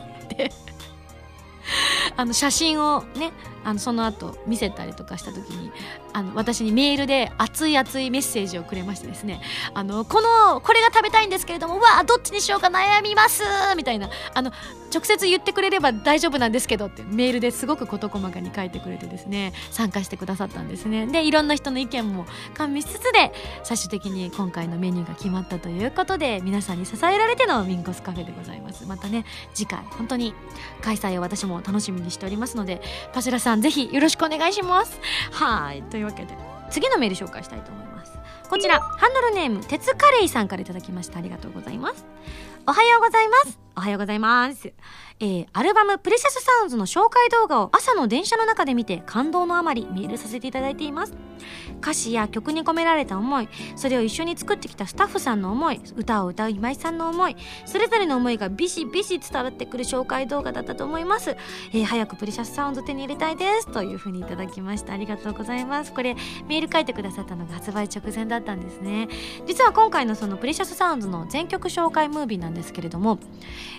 [2.16, 3.32] あの写真をね
[3.64, 5.70] あのその後見せたりとかした時に
[6.12, 9.40] あの私にメールで熱い熱いメッセージをくれましてですね
[9.74, 13.42] あのこのこれが食べたいんですけれどもうわどっちにしようか悩みます
[13.76, 14.52] みたいなあの
[14.92, 21.06] 直接言ってくれれば大丈夫なんですけどってメールですごく事細かに書いてくれてですね参加してくださったんですね。
[21.06, 28.86] でいろんな人の意見も加味しつつで最終的に今回のメニューが決まったということで皆さんに支えられてのミンコスカフェでございます。
[28.86, 30.34] またね次回本当に
[30.82, 35.00] 開催を私も楽しみにしておりますのでパセラさんぜひよろしくお願いします。
[35.32, 35.82] はい。
[35.84, 36.34] というわけで
[36.70, 38.18] 次のメール紹介したいと思います。
[38.48, 41.18] こちらハンドルネーム鉄カレイさんからいただきました。
[41.18, 42.04] ありがとうございます。
[42.66, 43.58] おはようございます。
[43.76, 44.72] おはようございます。
[45.20, 51.14] えー、アルバムプレシャスサウンズの紹介動画を朝の電車の中で見て感動のあまりメールさせていただいています
[51.82, 61.36] 歌詞や曲に込められた思いそれを一緒に作ってきたスタッフさんの思い歌を歌う今井さんの思いそれぞれの思いがビシビシ伝わってくる紹介動画だったと思います、
[61.72, 63.66] えー早くプレシャスサウンズ手に入れたいです。
[63.70, 64.94] というふうにいただきました。
[64.94, 65.92] ありがとうございます。
[65.92, 66.14] これ
[66.48, 69.08] メール書いてくださったのが発売直前だったんですね。
[69.46, 73.18] 実は今回のそのプレシャスサウンズの全曲紹介ムービーなんですけれども、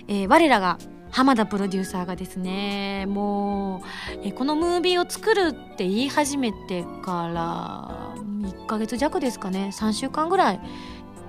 [0.06, 0.78] えー我らが
[1.14, 3.84] 浜田プロデューサーがですねも
[4.16, 10.60] うえこのムービーを作るって言い始めてから1ヶ月弱ですかね3週間ぐらい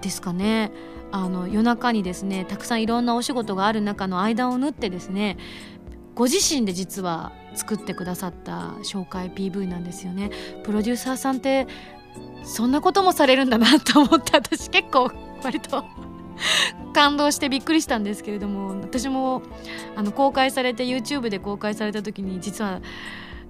[0.02, 0.71] ですかね
[1.12, 5.38] あの夜中にですねたくさんいろんなお仕事がある中の間を縫ってですね
[6.15, 10.32] ご自身で実は作ってくださった紹介 PV なんですよね。
[10.63, 11.67] プロデューサーさんって
[12.43, 15.12] そんなこともされるんだなと思って私結構
[15.43, 15.84] 割と
[16.93, 19.41] 感動してびっくりしたんですけれども私も
[19.95, 22.82] あの公開されて YouTube で公開された時に実は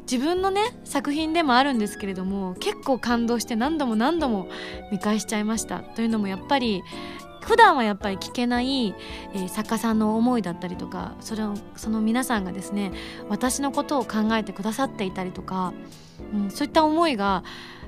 [0.09, 4.47] 自分のね作品でもあるんですけれども結構感動して何度も何度も
[4.91, 5.79] 見返しちゃいました。
[5.79, 6.83] というのもやっぱり
[7.41, 8.95] 普段はやっぱり聞けない、
[9.33, 12.91] えー作家さんの思いだったりとかそれをその皆さんがですね
[13.29, 15.73] 私のことを考えてくださっていたりとか、
[16.33, 17.43] うん、そういった思いが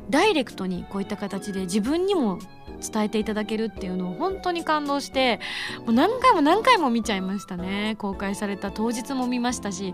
[0.10, 2.40] ダイレクトにこういった形で自分にも
[2.80, 5.40] 伝えていただけるっていうのを本当に感動して
[5.80, 7.96] もう何回も何回も見ちゃいましたね。
[7.98, 9.94] 公開された当日も見ましたし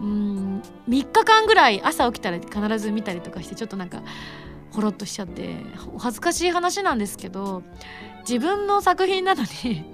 [0.00, 4.02] うん3日間ぐらい朝起きたら必ず見たりとかしてちょっとなんか
[4.72, 5.56] ほろっとしちゃって
[5.94, 7.62] お恥ずかしい話なんですけど
[8.20, 9.84] 自分の作品なのに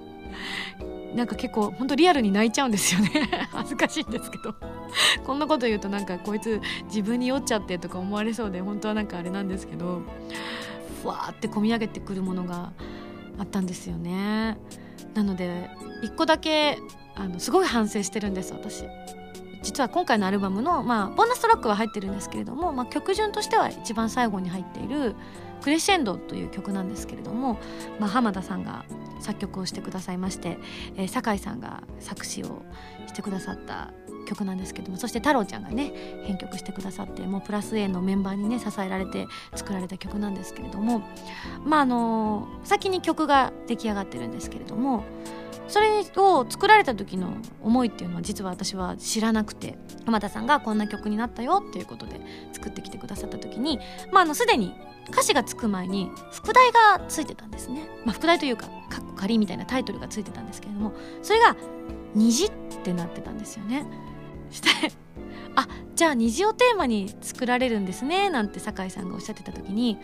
[1.15, 3.29] なんか結構本当リアルに泣いちゃうんですよね。
[3.51, 4.53] 恥ずかしいんですけど。
[5.25, 10.01] こんなこと言うとなんかこいつ自分に酔っちゃってとか思われそうで本当はなんかあれなんですけど
[11.05, 12.73] ふわーって込み上げてくるものが
[13.37, 14.57] あったんですよね。
[15.13, 15.69] なので
[16.01, 16.79] 一個だけ
[17.13, 18.85] あのすごい反省してるんです私。
[19.61, 25.15] 実は今回のアルバムの、まあ、ボーナストラックは入ってるんですけれども、まあ、曲順としては一番最後に入っている
[25.63, 27.57] 「クレッシェンド」という曲なんですけれども、
[27.99, 28.85] まあ、浜田さんが
[29.19, 30.59] 作曲をしてくださいまして、
[30.97, 32.61] えー、酒井さんが作詞を
[33.07, 33.91] してくださった
[34.25, 41.01] 曲なんですけどもそして太郎ちゃんがね編曲してくださってもうプラス A のメンバーにね支えられて作られた曲なんですけれども
[41.63, 45.03] まああの先に曲が出来上がってるんですけれども
[45.67, 52.19] それを作られた時の思いっていうのは実は私は知らなくて浜田さんがこんな曲になったよっていうことで
[52.53, 53.79] 作ってきてくださった時に
[54.11, 54.73] まああのすでに
[55.09, 61.55] 歌詞がつく前に副題がついてたんですね、まあ、副題というか「かっこ仮」みたいなタイトルがついてたんですけれどもそれが
[62.13, 62.51] 「虹」っ
[62.83, 63.85] てなってたんですよね。
[64.51, 64.69] して
[65.55, 69.97] あじゃあ虹をテーマに作られるんですねなんて酒井さんがおっしゃってた時に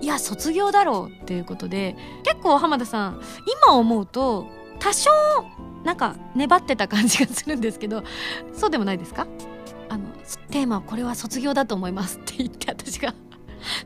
[0.00, 3.20] いや卒業だろうっていうことで結構浜田さん
[3.66, 4.46] 今思うと
[4.78, 5.10] 多少
[5.84, 8.04] なんか粘ってた感じがするんですけど
[8.52, 9.26] そうでもないですか？
[9.88, 10.04] あの
[10.50, 13.14] テーマはこれは卒業だと思いますって言って私が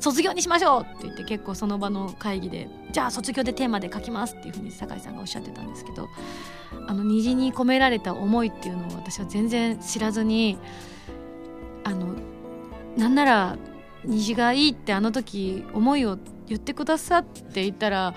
[0.00, 6.08] 卒業にしましょうって言って結構その場の会議でじゃあ卒業でテーマで書きますっていうふうに酒井さんがおっしゃってたんですけど
[6.86, 10.58] あの虹に込められた思いっていうのを私は全然知らずに
[11.84, 12.14] あの
[12.96, 13.56] なんなら
[14.04, 18.14] 虹がいいってあの時思いを言ってくださっていたら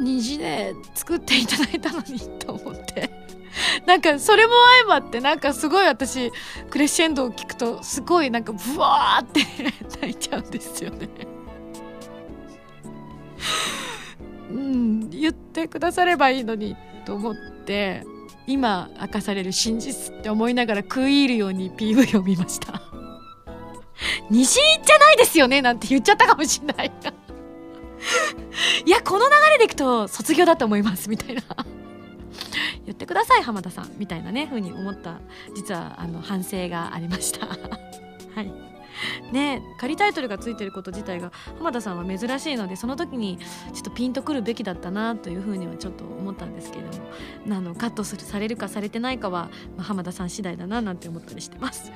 [0.00, 3.22] 虹で作っていただいたのにと思って。
[3.86, 4.52] なんかそれも
[4.86, 6.32] 相まってなんかすごい私
[6.70, 9.40] クレッシェンドを聞くとすごいなんかブワーって
[10.00, 11.08] 泣いちゃうんですよね。
[14.50, 18.04] うん言ってくださればいいのにと思って
[18.46, 22.82] 今明かされる真実って思いながら食い入るように PV を見ました。
[24.30, 26.92] 虹じゃないですよねなんて言っちゃったかもしんない。
[28.84, 31.42] いやこの流れでいくと卒業だと思いますみたいな。
[32.86, 33.90] 言ってください浜田さん。
[33.98, 35.20] みたいなね風に思った
[35.54, 37.46] 実はあの反省がありました。
[38.34, 38.72] はい。
[39.32, 43.38] ね仮タイトルがついてること自体が浜田さんは珍しいのでその時に
[43.72, 51.90] ちょっとピンとくるべきだったなというふうにはちょっと思ったんですけれどもあのカットするされるかされてないかは、まあ、浜田さん次第だななんて思ったりしてます。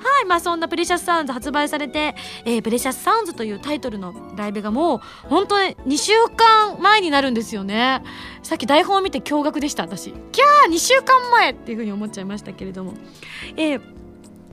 [0.00, 8.02] はい、まあそんなプレシャスサウンズ発売されて、えー、プレシャスサウンズというタイトルのライブがもう本当に2週間前になるんですよね。
[8.42, 10.12] さっき台本を見て驚愕でした、私。
[10.32, 12.94] キャー !2 週間前っていうふうに思っちゃいましたけれども。
[13.56, 13.98] えー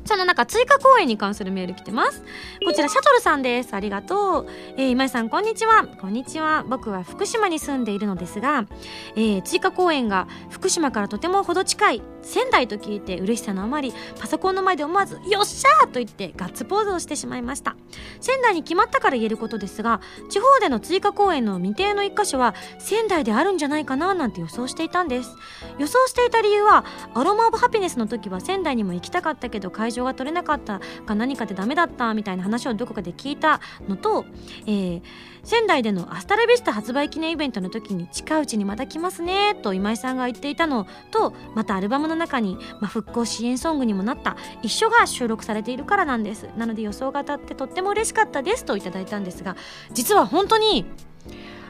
[0.06, 2.24] その中、追加公演に関するメール来てます。
[2.64, 3.74] こちら、シャトルさんです。
[3.74, 4.48] ありがとう。
[4.78, 5.88] えー、今井さん、こんにちは。
[6.00, 6.64] こんにちは。
[6.68, 8.68] 僕は福島に住んでいるのですが、
[9.16, 17.76] えー、追加公演が福島からとても程近い仙台と聞いて嬉しさのあまり、パソコンの前で思わず、よっしゃーと言ってガッツポーズをしてしまいました。
[18.20, 25.36] 仙台に決まったから言えることですが、地方での追加公演の未定の一箇所は仙台であるんじゃないかななんて予想していたんです。
[25.78, 26.84] 予想していた理由は、
[27.14, 34.26] アロマオブハピネスの時は仙台にも行きたかったけど会場が取れなかったか何かでダメだったみたいな話をどこかで聞いたのと、
[34.66, 35.02] えー、
[35.46, 49.56] 仙台でのアスタラビスタ発売記念イベントの時に近いうちにまた来ますねと今井さんが言っていたのとまたアルバムの中に、まあ、復興支援ソングにもなった一緒が収録されているからなんですなので予想が当たってとっても嬉しかったですといただいたんですが
[49.94, 50.86] 実は本当に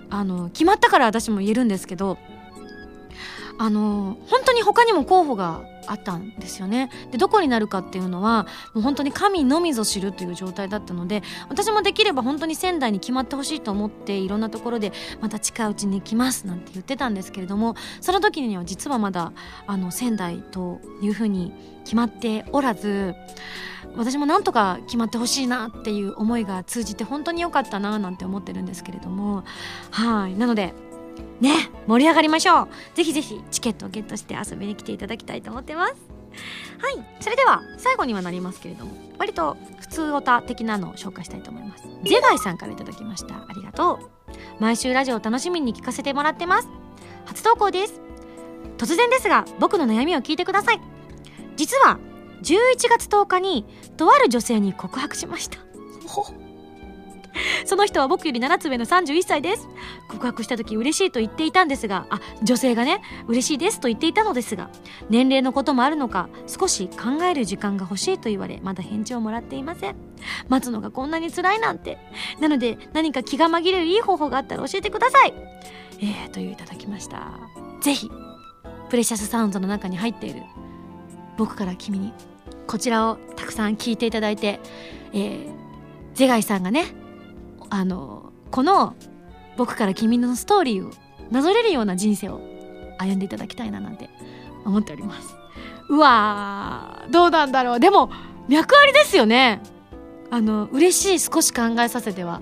[0.09, 2.17] あの決まったから私も言えるんですけど
[3.57, 6.89] あの本当に他にも候補があったんですよね。
[7.11, 8.43] でどこになるかっていうのは
[8.73, 19.33] もう本当に神のみぞ知るという状態だったので私もできれば本当に仙台に決まってほしいと思っていろんなところでまた近いうちに来ますなんて言ってたんですけれどもその時には実はまだ
[19.67, 23.15] あの仙台というふうに決まっておらず
[23.95, 29.43] 私もなんとか決まってほしいなっていう思いが通じて本当に良かったななんて思ってるんですけれども。
[29.91, 30.35] はい。
[30.35, 30.73] なので
[31.41, 32.67] ね盛り上がりましょう。
[32.95, 35.93] ぜひぜひチケットをゲットして遊びに来ていただきたいと思ってます。
[36.79, 41.83] はいそれでは最後にはなりますけれども割と普通オタ的なのを紹介したいと思います。
[42.03, 43.35] ゼダイさんから頂きました。
[43.35, 44.09] ありがとう。
[44.59, 46.67] 毎週ラジオを楽しみに聞かせてもらってます。
[47.25, 48.01] 初投稿です。
[48.77, 50.81] 突然ですが僕の悩みを聞いてください。
[51.55, 51.99] 実は
[52.43, 53.65] 11月10日に
[53.97, 55.59] とある女性に告白しました。
[56.07, 56.25] ほ
[57.65, 59.67] その人は僕より7つ上の31歳です。
[60.07, 64.69] 告白した時嬉しいと言っていたんですがあ女性がね嬉しいですと言っていたのですが
[65.09, 69.95] 年齢のこともあるのか少し考える時間が欲しいと言われまだ返事をもらっていません。
[70.49, 71.97] 待つのがこんなに辛いなんて。
[72.39, 75.33] なので何か気が紛れるいい方法があったら教えてください。
[76.01, 77.33] えー、といういただきました。
[77.81, 78.09] ぜひ
[78.89, 80.43] プレシャスサウンドの中に入っている
[81.37, 82.13] 僕から君に
[82.67, 84.59] こちらをたくさん聞いていただいて、
[85.13, 85.49] えー、
[86.13, 86.85] ゼガイさんがね
[87.75, 88.95] あのこの
[89.57, 90.91] 僕から君のストーリーを
[91.29, 92.39] なぞれるような人生を
[92.97, 94.09] 歩んでいただきたいななんて
[94.63, 95.35] 思っております。
[95.89, 97.79] うわーどうなんだろう。
[97.81, 98.09] でも
[98.47, 99.61] 脈ありですよね。
[100.31, 102.41] あの嬉しい少し考えさせては。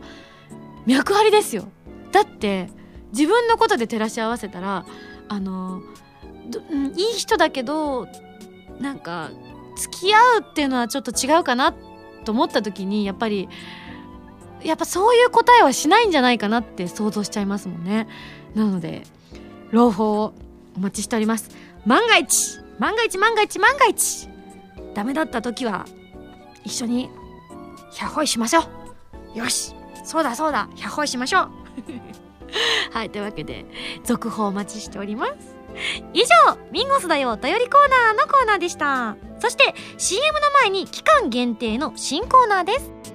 [0.86, 1.66] 脈ありですよ。
[2.12, 2.70] だって
[3.12, 4.86] 自分のことで照らし合わせたら
[5.30, 5.82] あの
[6.96, 8.08] いい人だけど
[8.80, 9.32] なんか
[9.78, 11.74] 付き合うっていうのはちょっと違うかな
[12.24, 13.50] と思った時にやっぱり
[14.64, 18.08] やっぱそういう答えはしないんじゃないかなって想像しちゃいますもんね。
[18.56, 19.04] なので
[19.72, 20.34] 朗報を
[20.76, 21.52] お待ちしております。
[21.86, 24.30] 万が一万が一万が一万が一
[24.94, 25.86] ダメだった時は
[26.64, 27.10] 一緒に
[27.94, 28.62] 百歩しましょ
[29.36, 29.38] う。
[29.38, 31.50] よしそうだそうだ百歩しましょう。
[32.94, 33.66] はいというわけで
[34.04, 35.34] 続報お待ちしております。
[36.14, 39.18] 以上ミンゴスだよお便りコーナーのコーナーでした。
[39.40, 43.13] そして CM の前に期間限定の新コーナーです。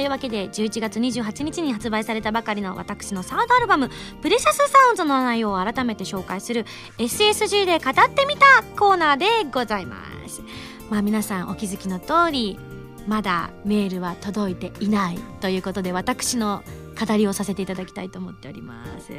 [0.00, 3.90] というわけで11月28日に発売されたばかりの私のサードアルバム
[4.22, 6.64] 「プレシャスサウンズ」の内容を改めて紹介する
[6.96, 10.40] SSG で語ってみたコーナーでございます。
[10.88, 12.58] まあ皆さんお気づきの通り
[13.06, 16.62] まだメールは届いていないということで私の
[16.98, 19.12] 語りをさせていただきたいと思っております。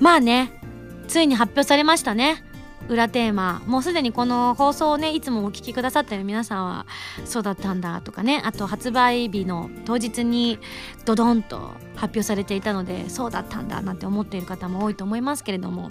[0.00, 0.58] まあね
[1.06, 2.49] ついに発表されましたね。
[2.88, 6.86] 裏テーマもうすでにこの放送をねいつもお聞きくださってる皆さんは
[7.24, 10.58] そうだったんだとかねあと発売日の当日に
[11.04, 15.90] ドドンと発表されていたのでそうだったんだなんて思っている方も多いと思いますけれども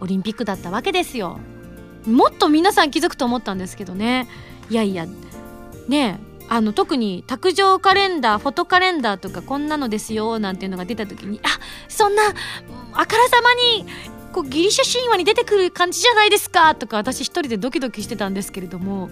[0.00, 1.38] オリンピックだったわけですよ。
[2.06, 4.28] もっと皆さん気づくと思ったんですけどね。
[4.70, 5.06] いやいや
[5.88, 11.48] ねあの特に卓上カレンダーフォトカレンダーとかこんなのですよなんていうのが出た時にあ
[11.88, 12.22] そんな
[12.92, 13.86] あからさまに
[14.32, 19.10] こうギリシャ神話に出てくる感じじゃないですかとか私一人でドキドキしてたんですけれども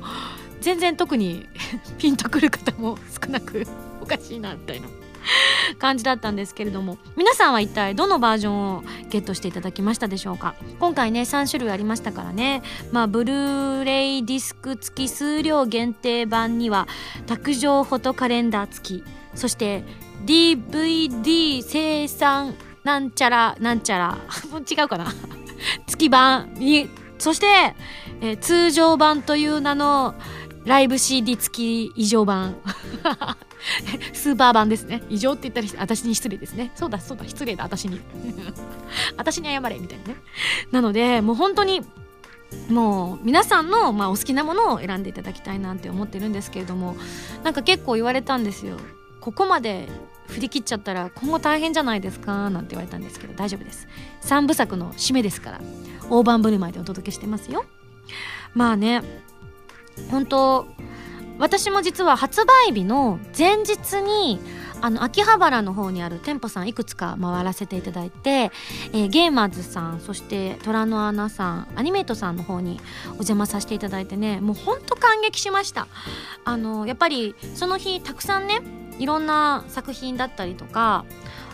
[0.60, 1.46] 全然特に
[1.98, 3.66] ピンとくる方も少なく
[4.00, 4.88] おかしいなみたいな
[5.80, 10.54] 感じだったんですけれども皆さんは一体どのバージョンをゲットしていただきましたでしょうか？
[10.78, 12.62] 今回ね3種類ありましたからね。
[12.92, 16.86] まあブルーレイディスク付き数量限定版には
[17.26, 19.04] 卓上フォトカレンダー付き
[19.34, 19.82] そして
[20.24, 22.54] DVD 生産
[22.86, 24.18] なんちゃらなんちゃら。
[24.48, 25.12] もう違うかな。
[25.88, 27.74] 月版にそして、
[28.20, 30.14] えー、通常版という名の
[30.64, 32.54] ライブ CD 付き異常版。
[34.14, 35.02] スーパー版ですね。
[35.08, 36.70] 異常って言ったら私に失礼ですね。
[36.76, 37.24] そうだそうだ。
[37.26, 38.00] 失礼だ私に。
[39.16, 40.16] 私に謝れみたいなね。
[40.70, 41.82] なのでもう本当に
[42.70, 46.96] もう皆さんの、まあ、お好きなものを選んでいただきたいなって思ってるんですけれども
[47.42, 48.76] なんか結構言われたんですよ。
[49.20, 49.88] ここまで
[50.28, 52.50] 振り切っちゃったら今後大変じゃないですか？
[52.50, 53.88] なんて言われたんですけど大丈夫です。
[54.22, 55.60] 3部作の締めですから
[56.10, 57.64] 大盤振る舞いでお届けしてますよ。
[58.54, 59.02] まあね
[60.10, 60.66] 本当
[61.38, 64.40] 私も実は発売日の前日に
[64.82, 68.50] あの秋葉原の方にある店舗さんいくつか回らせていただいて、
[68.92, 75.88] えー、ゲーマーズさんそして虎の穴さんアニメイトさんの方にお邪魔させていただいてねもうほんと感激しました。
[76.44, 78.60] あのやっぱりその日たくさんね
[78.98, 81.04] いろんな作品だったりとか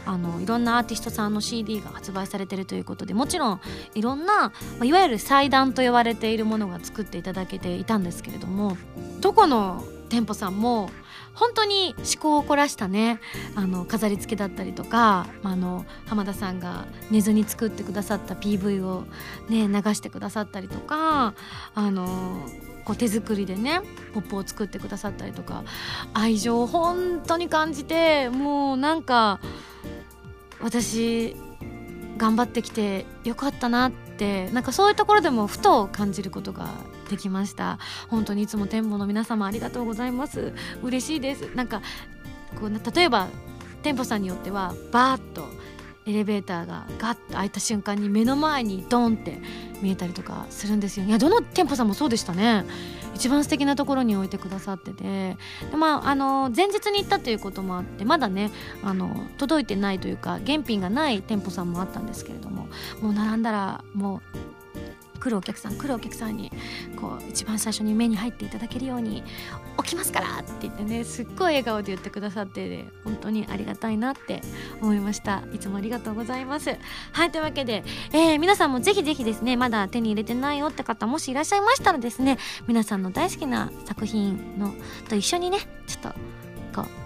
[0.04, 3.60] あのいろんなアーティストさんの CD が発売されてるということでもちろん
[3.94, 8.76] いろんな、まあ、いわゆる祭壇と呼ばれているものが作っていただけていたんですけれども
[9.20, 10.90] どこの店舗さんも
[11.34, 13.20] 本当に思考を凝らしたね
[13.54, 19.04] あの飾り付けだったりとかあの浜田さんが寝ずに作ってくださった PV を、
[19.48, 21.34] ね、流してくださったりとか
[21.74, 22.46] あの
[22.84, 23.80] こう手作りでね
[24.12, 25.64] ポップを作ってくださったりとか
[26.14, 29.40] 愛情を本当に感じてもうなんか
[30.60, 31.36] 私
[32.16, 36.68] 頑張ってきてよかったなってなんかそういうところでもふと感じることが
[37.10, 37.78] できました。
[38.08, 40.52] 本当にいつも天保の皆様ありがとうございます。
[40.82, 41.54] 嬉しいです。
[41.54, 41.82] なんか
[42.60, 43.28] こう例えば
[43.82, 45.44] 店舗さんによってはバーッと
[46.06, 49.38] エレベーターがガッと開いた瞬間に目の前にドンって
[49.80, 52.64] 見えたりとかするんですよいやどの店舗さんもそうでしたね。
[53.14, 55.36] 一番素敵なところに置いてくださってて。
[55.70, 58.50] で、まあ、あの前日に行ったということもあってまだね
[58.82, 62.68] あの届いてないというか現品がない店舗さんもあったんですけれども
[63.00, 64.61] もう並んだらもう
[65.22, 66.50] 来るお客さん来るお客さんに
[66.96, 69.22] こう一番最初に目に入っていただけるように
[69.84, 74.40] 起きますからって言ってねすっごい笑顔で言ってくださって、ね、本当にありがたいなって
[74.80, 75.42] 思いました。
[75.52, 76.76] いつもありがとうございます。
[77.12, 84.74] はいというわけで、えー、皆さんもぜひぜひですねまだ手に入れてないよって方もしいらっしゃいましたらですね皆さんの大好きな作品の
[85.08, 86.41] と一緒にねちょっと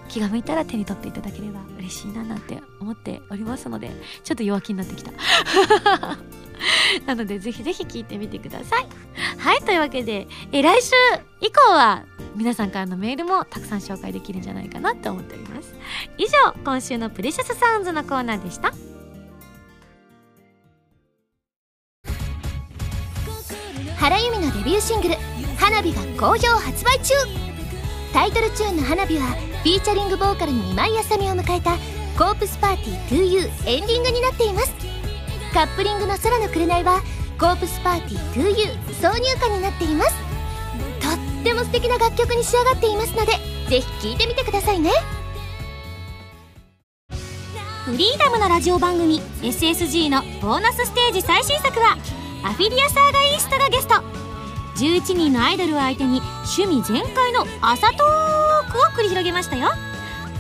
[0.07, 3.91] 気が向いたら手に取っていただければ嬉しいななんて思っておりますので
[4.25, 5.13] ちょっと弱気になってきた。
[7.05, 8.87] なのでぜひぜひ聞いてみてください。
[9.39, 10.93] はいというわけでえ来週
[11.41, 12.05] 以降は
[12.35, 15.75] 皆さんからのメールもたくさん紹介できるんじゃないかなと思っております。
[16.19, 18.73] 以上今週のプレシャスサウンズのコーナーでした。
[23.99, 25.15] 原由美のデビューシングル
[25.59, 27.46] 「花火」が好評発売中。
[28.13, 29.27] タイトルチューンの「花火」は
[29.63, 31.77] フィーチャリングボーカルに今井あさみを迎えた
[32.17, 34.73] 「コープスパーティー 2U」エンディングになっています。
[35.53, 37.03] カップリングの「空の紅」は
[37.39, 40.15] 「コープスパーティー 2U」挿入歌になっています。
[41.01, 43.33] とっても素敵な楽曲に仕上がっていますので
[43.69, 44.91] ぜひ聴いてみてくださいね。
[47.85, 51.97] フリーダムなラジオ番組 SSG のボーナスステージ最新作は
[52.43, 54.26] アフィリアサーガイーストがゲスト。
[54.77, 56.21] 11人のアイドルを相手に
[56.59, 59.71] 趣味全開の朝トークを繰り広げましたよ。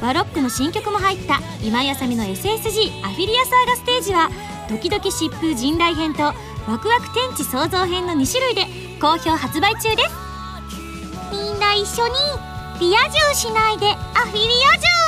[0.00, 4.28] バロックの新曲も入った今井あさみの SSG アフィリアサーガステージは
[4.68, 8.66] ドキドキ疾風陣雷編とワクワク天地創造編の2種類で
[9.00, 10.10] 好評発売中です。
[11.32, 12.14] みんな一緒に
[12.80, 15.05] リア充しないでアフィリア充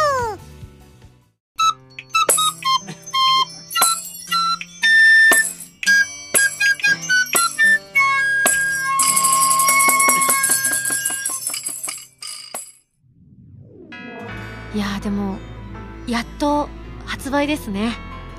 [16.08, 16.68] やっと
[17.04, 17.92] 発売ですね。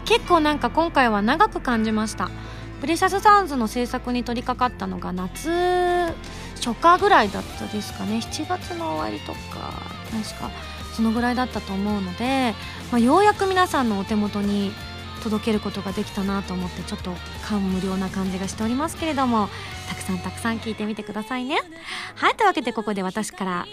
[0.05, 2.29] 結構なんか今回は長く感じました。
[2.81, 5.49] プレシャスサウンズの制作に取り掛かったのが夏
[6.55, 8.17] 初夏ぐらいだったですかね。
[8.17, 9.73] 7月の終わりとか
[10.11, 10.49] 確か
[10.93, 12.55] そのぐらいだったと思うので、
[12.91, 14.71] まあ、ようやく皆さんのお手元に
[15.23, 17.11] 届けることができたなと思ってちょっと
[17.45, 19.49] 感無量な感じがしておりますけれども
[19.89, 21.59] たくさんたくさん聞いてみてくださいね。
[22.15, 23.65] はいというわけでここで私から、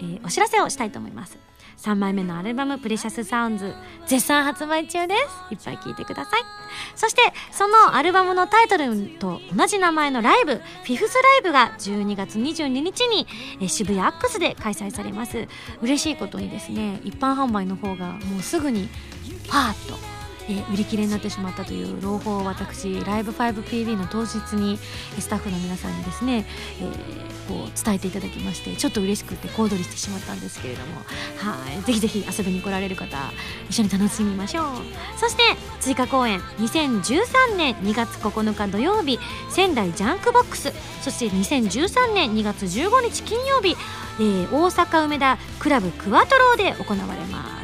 [0.00, 1.38] えーお知らせをしたいと思います。
[1.78, 3.74] 3枚目のアルバム「プレシャスサウンズ」
[4.06, 5.54] 絶賛発売中です。
[5.54, 6.42] いっぱい聴いてください。
[6.94, 7.22] そして
[7.52, 13.26] そのアルバムのタイトルと同じ名前のライブフィフスライブが12月22日に
[13.68, 15.46] 渋谷アックスで開催されます。
[15.82, 18.88] 嬉しいことにですね一般販売の方がもうすぐに
[19.48, 20.15] パーッと
[20.48, 24.78] えー売り切れになってしまったという朗報を私ライブ 5PB の当日に
[25.18, 26.46] スタッフの皆さんにですね、
[26.80, 30.96] えーこう伝えていただきましてちょっと嬉しくて小躍りしてしまったんですけれども。
[31.38, 31.80] はい。
[31.84, 33.16] ぜひぜひ遊びに来られる方
[33.70, 34.66] 一緒に楽しみましょう。
[35.16, 35.42] そして
[35.78, 36.40] 追加公演。
[36.58, 39.20] 2013年2月9日土曜日。
[39.48, 40.72] 仙台ジャンクボックス。
[41.02, 43.76] そして2013年2月15日金曜日、
[44.18, 47.55] えー大阪梅田クラブクワトロで行われます。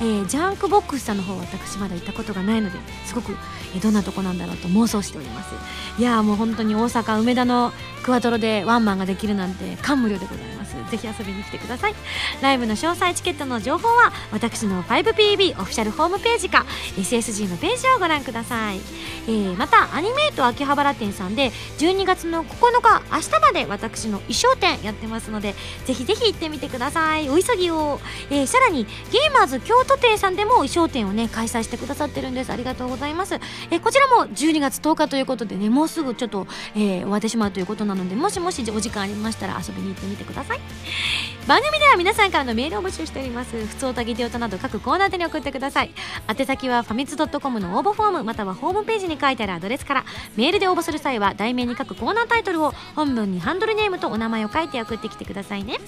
[0.00, 3.32] えージャンクボックスさんの方私まだ行ったことがないのですごく、
[3.74, 5.52] えーどんなとこなんだろうと妄想しております。
[5.98, 7.72] いやーもう本当に大阪梅田の
[8.04, 10.53] クワトロでワンマンができるなんて感無量でございます。
[10.94, 11.94] ぜひ遊びに来てください。
[12.40, 16.64] ライブの詳細チケットの情報は私の 5PB オフィシャルホームページか
[16.96, 18.80] SSG のページをご覧ください、
[19.26, 25.54] えーまたアニメイト秋葉原店さんで12月の9日明日まで私の衣装展やってますので
[25.86, 27.28] ぜひぜひ行ってみてください。
[27.28, 32.50] お急ぎを、えーさらにゲーマーズ京都店さんでも衣装展をね開催してくださってるんです。
[32.50, 33.34] ありがとうございます、
[33.70, 40.60] えーこちらも12月10日ということでねもうすぐちょっと、えー終わってしまうということなのでもしもしお時間ありましたら遊びに行ってみてください。
[41.46, 43.56] 番組では皆さんからのメールを募集しております。
[43.66, 45.90] 普通歌ギテオタなど各コーナーでに送ってください。
[46.28, 50.04] 宛先はファミツドットコムの応募フォームまたはホームページに書いてあるアドレスから。
[50.36, 55.78] メールで応募する際は題名に書くコーナータイトルを本文にハンドルネームとお名前を書いて送ってきてくださいね。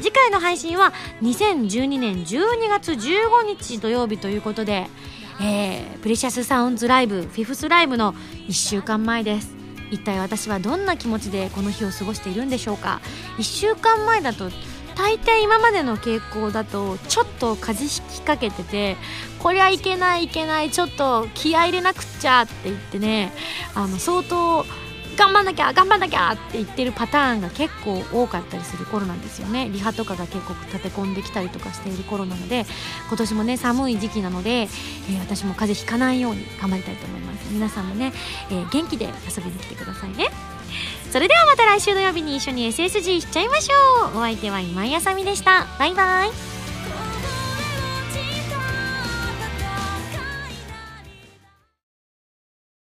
[0.00, 0.92] 次回の配信は
[1.22, 4.88] 2012年12月15日土曜日ということで、
[5.40, 8.14] えープレシャスサウンズライブフィフスライブの
[8.46, 9.65] 1週間前です。
[9.90, 13.00] 一体私はどんな気持ちでこの日を過ごしているんでしょうか
[13.38, 14.50] ？1週間前だと
[14.96, 18.96] 大抵今までの傾向だとちょっと風邪ひきかけてて
[19.38, 23.30] こりゃいけないいけないちょっと気合い入れなくっちゃって言ってね
[23.74, 24.64] あの相当
[25.16, 29.68] 頑張んなきゃ頑張んなきゃって言ってるパターンが結構多かったりする頃なんですよね。
[29.70, 32.66] リハとかが結構立て込んできたりとかしている頃なので
[33.08, 37.48] 今年もね寒い時期なので、えー私も風邪ひかないように頑張りたいと思います。
[37.50, 38.12] 皆さんもね、
[38.50, 40.28] えー元気で遊びに来てくださいね。
[41.10, 44.18] それではまた来週土曜日に一緒に SSG しちゃいましょう。
[44.18, 45.66] お相手は今井あさみでした。
[45.78, 46.65] バイバイ。